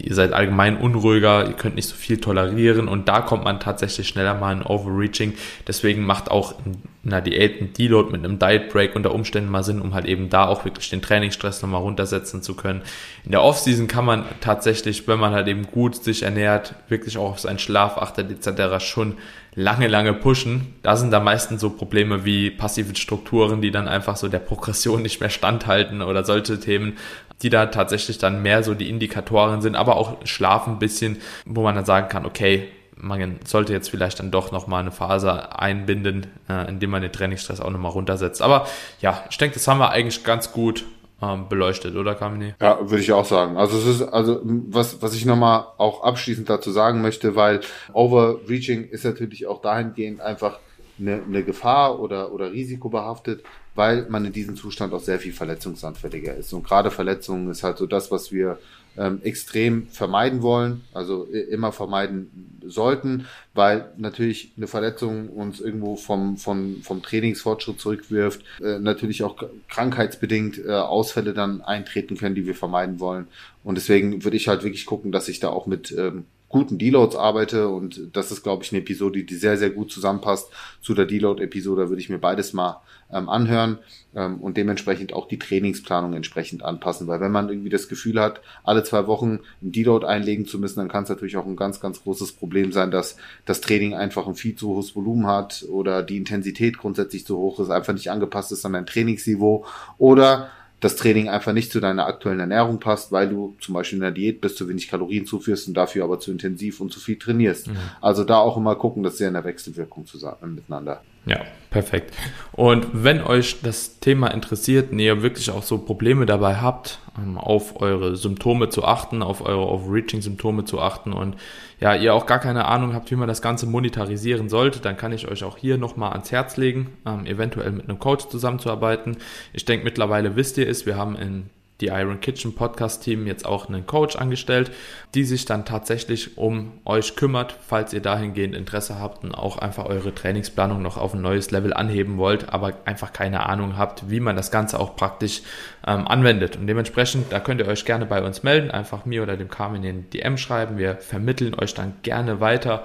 ihr 0.00 0.14
seid 0.14 0.32
allgemein 0.32 0.78
unruhiger, 0.78 1.46
ihr 1.46 1.52
könnt 1.52 1.74
nicht 1.74 1.88
so 1.88 1.94
viel 1.94 2.18
tolerieren 2.18 2.88
und 2.88 3.08
da 3.08 3.20
kommt 3.20 3.44
man 3.44 3.60
tatsächlich 3.60 4.08
schneller 4.08 4.34
mal 4.34 4.52
in 4.52 4.62
Overreaching. 4.62 5.34
Deswegen 5.66 6.04
macht 6.04 6.30
auch 6.30 6.54
in 6.64 6.82
einer 7.04 7.20
Diät 7.20 7.60
ein 7.60 7.72
Deload 7.72 8.10
mit 8.10 8.24
einem 8.24 8.38
Diet 8.38 8.70
Break 8.70 8.96
unter 8.96 9.14
Umständen 9.14 9.50
mal 9.50 9.62
Sinn, 9.62 9.80
um 9.80 9.94
halt 9.94 10.04
eben 10.06 10.28
da 10.28 10.46
auch 10.46 10.64
wirklich 10.64 10.90
den 10.90 11.00
Trainingsstress 11.00 11.62
nochmal 11.62 11.80
runtersetzen 11.80 12.42
zu 12.42 12.54
können. 12.54 12.82
In 13.24 13.30
der 13.30 13.42
Offseason 13.42 13.86
kann 13.86 14.04
man 14.04 14.24
tatsächlich, 14.40 15.06
wenn 15.06 15.18
man 15.18 15.32
halt 15.32 15.48
eben 15.48 15.64
gut 15.64 15.96
sich 15.96 16.22
ernährt, 16.22 16.74
wirklich 16.88 17.16
auch 17.16 17.30
auf 17.30 17.40
seinen 17.40 17.58
Schlaf 17.58 17.98
achtet 17.98 18.30
etc. 18.30 18.84
schon 18.84 19.14
lange, 19.54 19.88
lange 19.88 20.12
pushen. 20.12 20.74
Da 20.82 20.96
sind 20.96 21.10
da 21.10 21.20
meistens 21.20 21.60
so 21.60 21.70
Probleme 21.70 22.24
wie 22.24 22.50
passive 22.50 22.94
Strukturen, 22.96 23.60
die 23.60 23.70
dann 23.70 23.88
einfach 23.88 24.16
so 24.16 24.28
der 24.28 24.38
Progression 24.38 25.02
nicht 25.02 25.20
mehr 25.20 25.30
standhalten 25.30 26.02
oder 26.02 26.24
solche 26.24 26.60
Themen, 26.60 26.96
die 27.42 27.50
da 27.50 27.66
tatsächlich 27.66 28.18
dann 28.18 28.42
mehr 28.42 28.62
so 28.62 28.74
die 28.74 28.88
Indikatoren 28.88 29.60
sind, 29.60 29.76
aber 29.76 29.96
auch 29.96 30.24
Schlafen 30.26 30.74
ein 30.74 30.78
bisschen, 30.78 31.18
wo 31.44 31.62
man 31.62 31.74
dann 31.74 31.84
sagen 31.84 32.08
kann, 32.08 32.26
okay, 32.26 32.68
man 33.00 33.38
sollte 33.44 33.72
jetzt 33.72 33.90
vielleicht 33.90 34.18
dann 34.18 34.30
doch 34.30 34.52
nochmal 34.52 34.80
eine 34.80 34.90
Phase 34.90 35.58
einbinden, 35.58 36.26
äh, 36.48 36.68
indem 36.68 36.90
man 36.90 37.02
den 37.02 37.12
Trainingsstress 37.12 37.60
auch 37.60 37.70
nochmal 37.70 37.92
runtersetzt. 37.92 38.42
Aber 38.42 38.66
ja, 39.00 39.24
ich 39.30 39.38
denke, 39.38 39.54
das 39.54 39.68
haben 39.68 39.78
wir 39.78 39.90
eigentlich 39.90 40.24
ganz 40.24 40.52
gut 40.52 40.84
ähm, 41.20 41.48
beleuchtet, 41.48 41.96
oder 41.96 42.14
Kamini? 42.14 42.54
Ja, 42.60 42.78
würde 42.80 43.02
ich 43.02 43.12
auch 43.12 43.24
sagen. 43.24 43.56
Also 43.56 43.78
es 43.78 43.86
ist, 43.86 44.02
also 44.02 44.40
was, 44.42 45.02
was 45.02 45.14
ich 45.14 45.24
nochmal 45.24 45.66
auch 45.78 46.04
abschließend 46.04 46.48
dazu 46.48 46.70
sagen 46.70 47.02
möchte, 47.02 47.34
weil 47.34 47.60
Overreaching 47.92 48.88
ist 48.88 49.04
natürlich 49.04 49.46
auch 49.46 49.60
dahingehend 49.60 50.20
einfach 50.20 50.58
eine, 50.98 51.22
eine 51.26 51.44
Gefahr 51.44 52.00
oder, 52.00 52.32
oder 52.32 52.52
risikobehaftet, 52.52 53.42
weil 53.74 54.06
man 54.08 54.24
in 54.24 54.32
diesem 54.32 54.56
Zustand 54.56 54.92
auch 54.92 55.00
sehr 55.00 55.18
viel 55.18 55.32
verletzungsanfälliger 55.32 56.34
ist. 56.34 56.52
Und 56.52 56.64
gerade 56.64 56.90
Verletzungen 56.90 57.50
ist 57.50 57.62
halt 57.62 57.78
so 57.78 57.86
das, 57.86 58.10
was 58.10 58.32
wir 58.32 58.58
ähm, 58.98 59.20
extrem 59.22 59.88
vermeiden 59.88 60.42
wollen, 60.42 60.82
also 60.92 61.24
immer 61.24 61.72
vermeiden 61.72 62.58
sollten, 62.70 63.26
weil 63.54 63.90
natürlich 63.96 64.52
eine 64.56 64.66
Verletzung 64.66 65.28
uns 65.28 65.60
irgendwo 65.60 65.96
vom, 65.96 66.36
vom, 66.36 66.82
vom 66.82 67.02
Trainingsfortschritt 67.02 67.80
zurückwirft, 67.80 68.42
äh, 68.60 68.78
natürlich 68.78 69.22
auch 69.22 69.36
krankheitsbedingt 69.68 70.58
äh, 70.58 70.72
Ausfälle 70.72 71.32
dann 71.32 71.62
eintreten 71.62 72.16
können, 72.16 72.34
die 72.34 72.46
wir 72.46 72.54
vermeiden 72.54 73.00
wollen. 73.00 73.28
Und 73.64 73.76
deswegen 73.76 74.24
würde 74.24 74.36
ich 74.36 74.48
halt 74.48 74.62
wirklich 74.62 74.86
gucken, 74.86 75.12
dass 75.12 75.28
ich 75.28 75.40
da 75.40 75.48
auch 75.48 75.66
mit 75.66 75.92
ähm, 75.92 76.24
guten 76.48 76.78
Deloads 76.78 77.16
arbeite 77.16 77.68
und 77.68 78.10
das 78.14 78.30
ist, 78.32 78.42
glaube 78.42 78.64
ich, 78.64 78.72
eine 78.72 78.80
Episode, 78.80 79.22
die 79.22 79.34
sehr, 79.34 79.56
sehr 79.58 79.70
gut 79.70 79.92
zusammenpasst 79.92 80.50
zu 80.80 80.94
der 80.94 81.06
Deload-Episode. 81.06 81.88
Würde 81.88 82.00
ich 82.00 82.08
mir 82.08 82.18
beides 82.18 82.52
mal 82.52 82.80
ähm, 83.12 83.28
anhören 83.28 83.78
ähm, 84.14 84.40
und 84.40 84.56
dementsprechend 84.56 85.12
auch 85.12 85.28
die 85.28 85.38
Trainingsplanung 85.38 86.14
entsprechend 86.14 86.62
anpassen, 86.62 87.06
weil 87.06 87.20
wenn 87.20 87.32
man 87.32 87.48
irgendwie 87.48 87.68
das 87.68 87.88
Gefühl 87.88 88.20
hat, 88.20 88.40
alle 88.64 88.82
zwei 88.82 89.06
Wochen 89.06 89.40
ein 89.62 89.72
Deload 89.72 90.06
einlegen 90.06 90.46
zu 90.46 90.58
müssen, 90.58 90.78
dann 90.78 90.88
kann 90.88 91.04
es 91.04 91.08
natürlich 91.08 91.36
auch 91.36 91.46
ein 91.46 91.56
ganz, 91.56 91.80
ganz 91.80 92.02
großes 92.02 92.32
Problem 92.32 92.72
sein, 92.72 92.90
dass 92.90 93.16
das 93.44 93.60
Training 93.60 93.94
einfach 93.94 94.26
ein 94.26 94.34
viel 94.34 94.56
zu 94.56 94.68
hohes 94.68 94.94
Volumen 94.94 95.26
hat 95.26 95.64
oder 95.70 96.02
die 96.02 96.16
Intensität 96.16 96.78
grundsätzlich 96.78 97.26
zu 97.26 97.36
hoch 97.36 97.60
ist, 97.60 97.70
einfach 97.70 97.92
nicht 97.92 98.10
angepasst 98.10 98.52
ist 98.52 98.64
an 98.64 98.72
dein 98.72 98.86
Trainingsniveau 98.86 99.64
oder 99.98 100.50
das 100.80 100.96
Training 100.96 101.28
einfach 101.28 101.52
nicht 101.52 101.72
zu 101.72 101.80
deiner 101.80 102.06
aktuellen 102.06 102.40
Ernährung 102.40 102.78
passt, 102.78 103.10
weil 103.10 103.28
du 103.28 103.56
zum 103.60 103.74
Beispiel 103.74 103.96
in 103.96 104.02
der 104.02 104.12
Diät 104.12 104.40
bist, 104.40 104.56
zu 104.56 104.68
wenig 104.68 104.88
Kalorien 104.88 105.26
zuführst 105.26 105.66
und 105.66 105.74
dafür 105.74 106.04
aber 106.04 106.20
zu 106.20 106.30
intensiv 106.30 106.80
und 106.80 106.92
zu 106.92 107.00
viel 107.00 107.18
trainierst. 107.18 107.68
Mhm. 107.68 107.76
Also 108.00 108.24
da 108.24 108.38
auch 108.38 108.56
immer 108.56 108.76
gucken, 108.76 109.02
dass 109.02 109.18
sehr 109.18 109.28
in 109.28 109.34
der 109.34 109.44
Wechselwirkung 109.44 110.06
zusammen 110.06 110.54
miteinander. 110.54 111.02
Ja, 111.28 111.40
perfekt. 111.70 112.14
Und 112.52 112.86
wenn 112.92 113.22
euch 113.22 113.60
das 113.62 114.00
Thema 114.00 114.28
interessiert 114.28 114.90
und 114.92 114.98
ihr 114.98 115.22
wirklich 115.22 115.50
auch 115.50 115.62
so 115.62 115.78
Probleme 115.78 116.24
dabei 116.24 116.56
habt, 116.56 117.00
ähm, 117.18 117.36
auf 117.36 117.80
eure 117.80 118.16
Symptome 118.16 118.70
zu 118.70 118.84
achten, 118.84 119.22
auf 119.22 119.44
eure 119.44 119.66
Overreaching-Symptome 119.66 120.64
zu 120.64 120.80
achten 120.80 121.12
und 121.12 121.36
ja, 121.80 121.94
ihr 121.94 122.14
auch 122.14 122.26
gar 122.26 122.38
keine 122.38 122.64
Ahnung 122.64 122.94
habt, 122.94 123.10
wie 123.10 123.16
man 123.16 123.28
das 123.28 123.42
Ganze 123.42 123.66
monetarisieren 123.66 124.48
sollte, 124.48 124.80
dann 124.80 124.96
kann 124.96 125.12
ich 125.12 125.28
euch 125.28 125.44
auch 125.44 125.58
hier 125.58 125.76
nochmal 125.76 126.12
ans 126.12 126.32
Herz 126.32 126.56
legen, 126.56 126.96
ähm, 127.06 127.26
eventuell 127.26 127.72
mit 127.72 127.88
einem 127.88 127.98
Coach 127.98 128.28
zusammenzuarbeiten. 128.28 129.18
Ich 129.52 129.64
denke, 129.66 129.84
mittlerweile 129.84 130.34
wisst 130.34 130.56
ihr 130.56 130.68
es, 130.68 130.86
wir 130.86 130.96
haben 130.96 131.14
in 131.14 131.50
die 131.80 131.86
Iron 131.86 132.20
Kitchen 132.20 132.54
Podcast 132.54 133.04
Team 133.04 133.26
jetzt 133.26 133.46
auch 133.46 133.68
einen 133.68 133.86
Coach 133.86 134.16
angestellt, 134.16 134.72
die 135.14 135.24
sich 135.24 135.44
dann 135.44 135.64
tatsächlich 135.64 136.36
um 136.36 136.72
euch 136.84 137.14
kümmert, 137.14 137.56
falls 137.66 137.92
ihr 137.92 138.00
dahingehend 138.00 138.54
Interesse 138.54 138.98
habt 138.98 139.22
und 139.22 139.32
auch 139.32 139.58
einfach 139.58 139.86
eure 139.86 140.14
Trainingsplanung 140.14 140.82
noch 140.82 140.96
auf 140.96 141.14
ein 141.14 141.22
neues 141.22 141.50
Level 141.50 141.72
anheben 141.72 142.18
wollt, 142.18 142.52
aber 142.52 142.74
einfach 142.84 143.12
keine 143.12 143.46
Ahnung 143.46 143.76
habt, 143.78 144.10
wie 144.10 144.20
man 144.20 144.34
das 144.34 144.50
Ganze 144.50 144.80
auch 144.80 144.96
praktisch 144.96 145.42
ähm, 145.86 146.08
anwendet. 146.08 146.56
Und 146.56 146.66
dementsprechend, 146.66 147.32
da 147.32 147.38
könnt 147.38 147.60
ihr 147.60 147.68
euch 147.68 147.84
gerne 147.84 148.06
bei 148.06 148.22
uns 148.22 148.42
melden, 148.42 148.70
einfach 148.70 149.04
mir 149.04 149.22
oder 149.22 149.36
dem 149.36 149.48
Carmen 149.48 149.76
in 149.76 149.82
den 149.82 150.10
DM 150.10 150.36
schreiben. 150.36 150.78
Wir 150.78 150.96
vermitteln 150.96 151.54
euch 151.54 151.74
dann 151.74 151.94
gerne 152.02 152.40
weiter. 152.40 152.82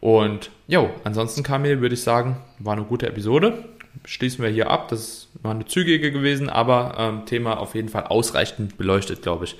Und 0.00 0.50
jo, 0.68 0.90
ansonsten 1.02 1.42
Kamil 1.42 1.80
würde 1.80 1.94
ich 1.94 2.02
sagen, 2.02 2.36
war 2.60 2.74
eine 2.74 2.84
gute 2.84 3.08
Episode 3.08 3.64
schließen 4.04 4.44
wir 4.44 4.50
hier 4.50 4.70
ab. 4.70 4.88
Das 4.88 5.28
war 5.42 5.52
eine 5.52 5.66
zügige 5.66 6.12
gewesen, 6.12 6.48
aber 6.48 6.94
ähm, 6.98 7.26
Thema 7.26 7.58
auf 7.58 7.74
jeden 7.74 7.88
Fall 7.88 8.04
ausreichend 8.04 8.76
beleuchtet, 8.76 9.22
glaube 9.22 9.44
ich. 9.44 9.56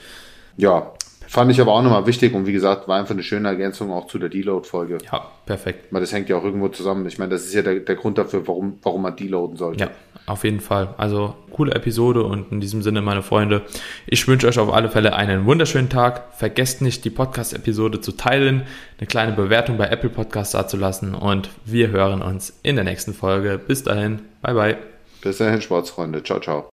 Ja, 0.56 0.92
fand 1.28 1.50
ich 1.50 1.60
aber 1.60 1.72
auch 1.72 1.82
nochmal 1.82 2.06
wichtig 2.06 2.34
und 2.34 2.46
wie 2.46 2.52
gesagt, 2.52 2.88
war 2.88 2.98
einfach 2.98 3.12
eine 3.12 3.22
schöne 3.22 3.48
Ergänzung 3.48 3.92
auch 3.92 4.06
zu 4.06 4.18
der 4.18 4.28
Deload-Folge. 4.28 4.98
Ja, 5.10 5.30
perfekt. 5.44 5.86
Weil 5.90 6.00
das 6.00 6.12
hängt 6.12 6.28
ja 6.28 6.36
auch 6.36 6.44
irgendwo 6.44 6.68
zusammen. 6.68 7.06
Ich 7.06 7.18
meine, 7.18 7.32
das 7.32 7.44
ist 7.44 7.54
ja 7.54 7.62
der, 7.62 7.80
der 7.80 7.94
Grund 7.96 8.18
dafür, 8.18 8.46
warum, 8.46 8.78
warum 8.82 9.02
man 9.02 9.16
deloaden 9.16 9.56
sollte. 9.56 9.84
Ja, 9.84 9.90
auf 10.26 10.44
jeden 10.44 10.60
Fall. 10.60 10.94
Also 10.96 11.34
coole 11.50 11.74
Episode 11.74 12.24
und 12.24 12.50
in 12.50 12.60
diesem 12.60 12.82
Sinne, 12.82 13.02
meine 13.02 13.22
Freunde, 13.22 13.62
ich 14.06 14.26
wünsche 14.26 14.48
euch 14.48 14.58
auf 14.58 14.72
alle 14.72 14.88
Fälle 14.88 15.14
einen 15.14 15.46
wunderschönen 15.46 15.88
Tag. 15.88 16.34
Vergesst 16.34 16.82
nicht, 16.82 17.04
die 17.04 17.10
Podcast-Episode 17.10 18.00
zu 18.00 18.12
teilen, 18.12 18.62
eine 18.98 19.06
kleine 19.06 19.32
Bewertung 19.32 19.76
bei 19.76 19.86
Apple 19.86 20.10
Podcasts 20.10 20.52
dazulassen 20.52 21.14
und 21.14 21.50
wir 21.64 21.88
hören 21.88 22.22
uns 22.22 22.58
in 22.62 22.76
der 22.76 22.84
nächsten 22.84 23.14
Folge. 23.14 23.58
Bis 23.58 23.84
dahin, 23.84 24.20
bye 24.42 24.54
bye. 24.54 24.78
Bis 25.22 25.38
dahin, 25.38 25.60
Sportsfreunde. 25.60 26.22
Ciao, 26.22 26.40
ciao. 26.40 26.64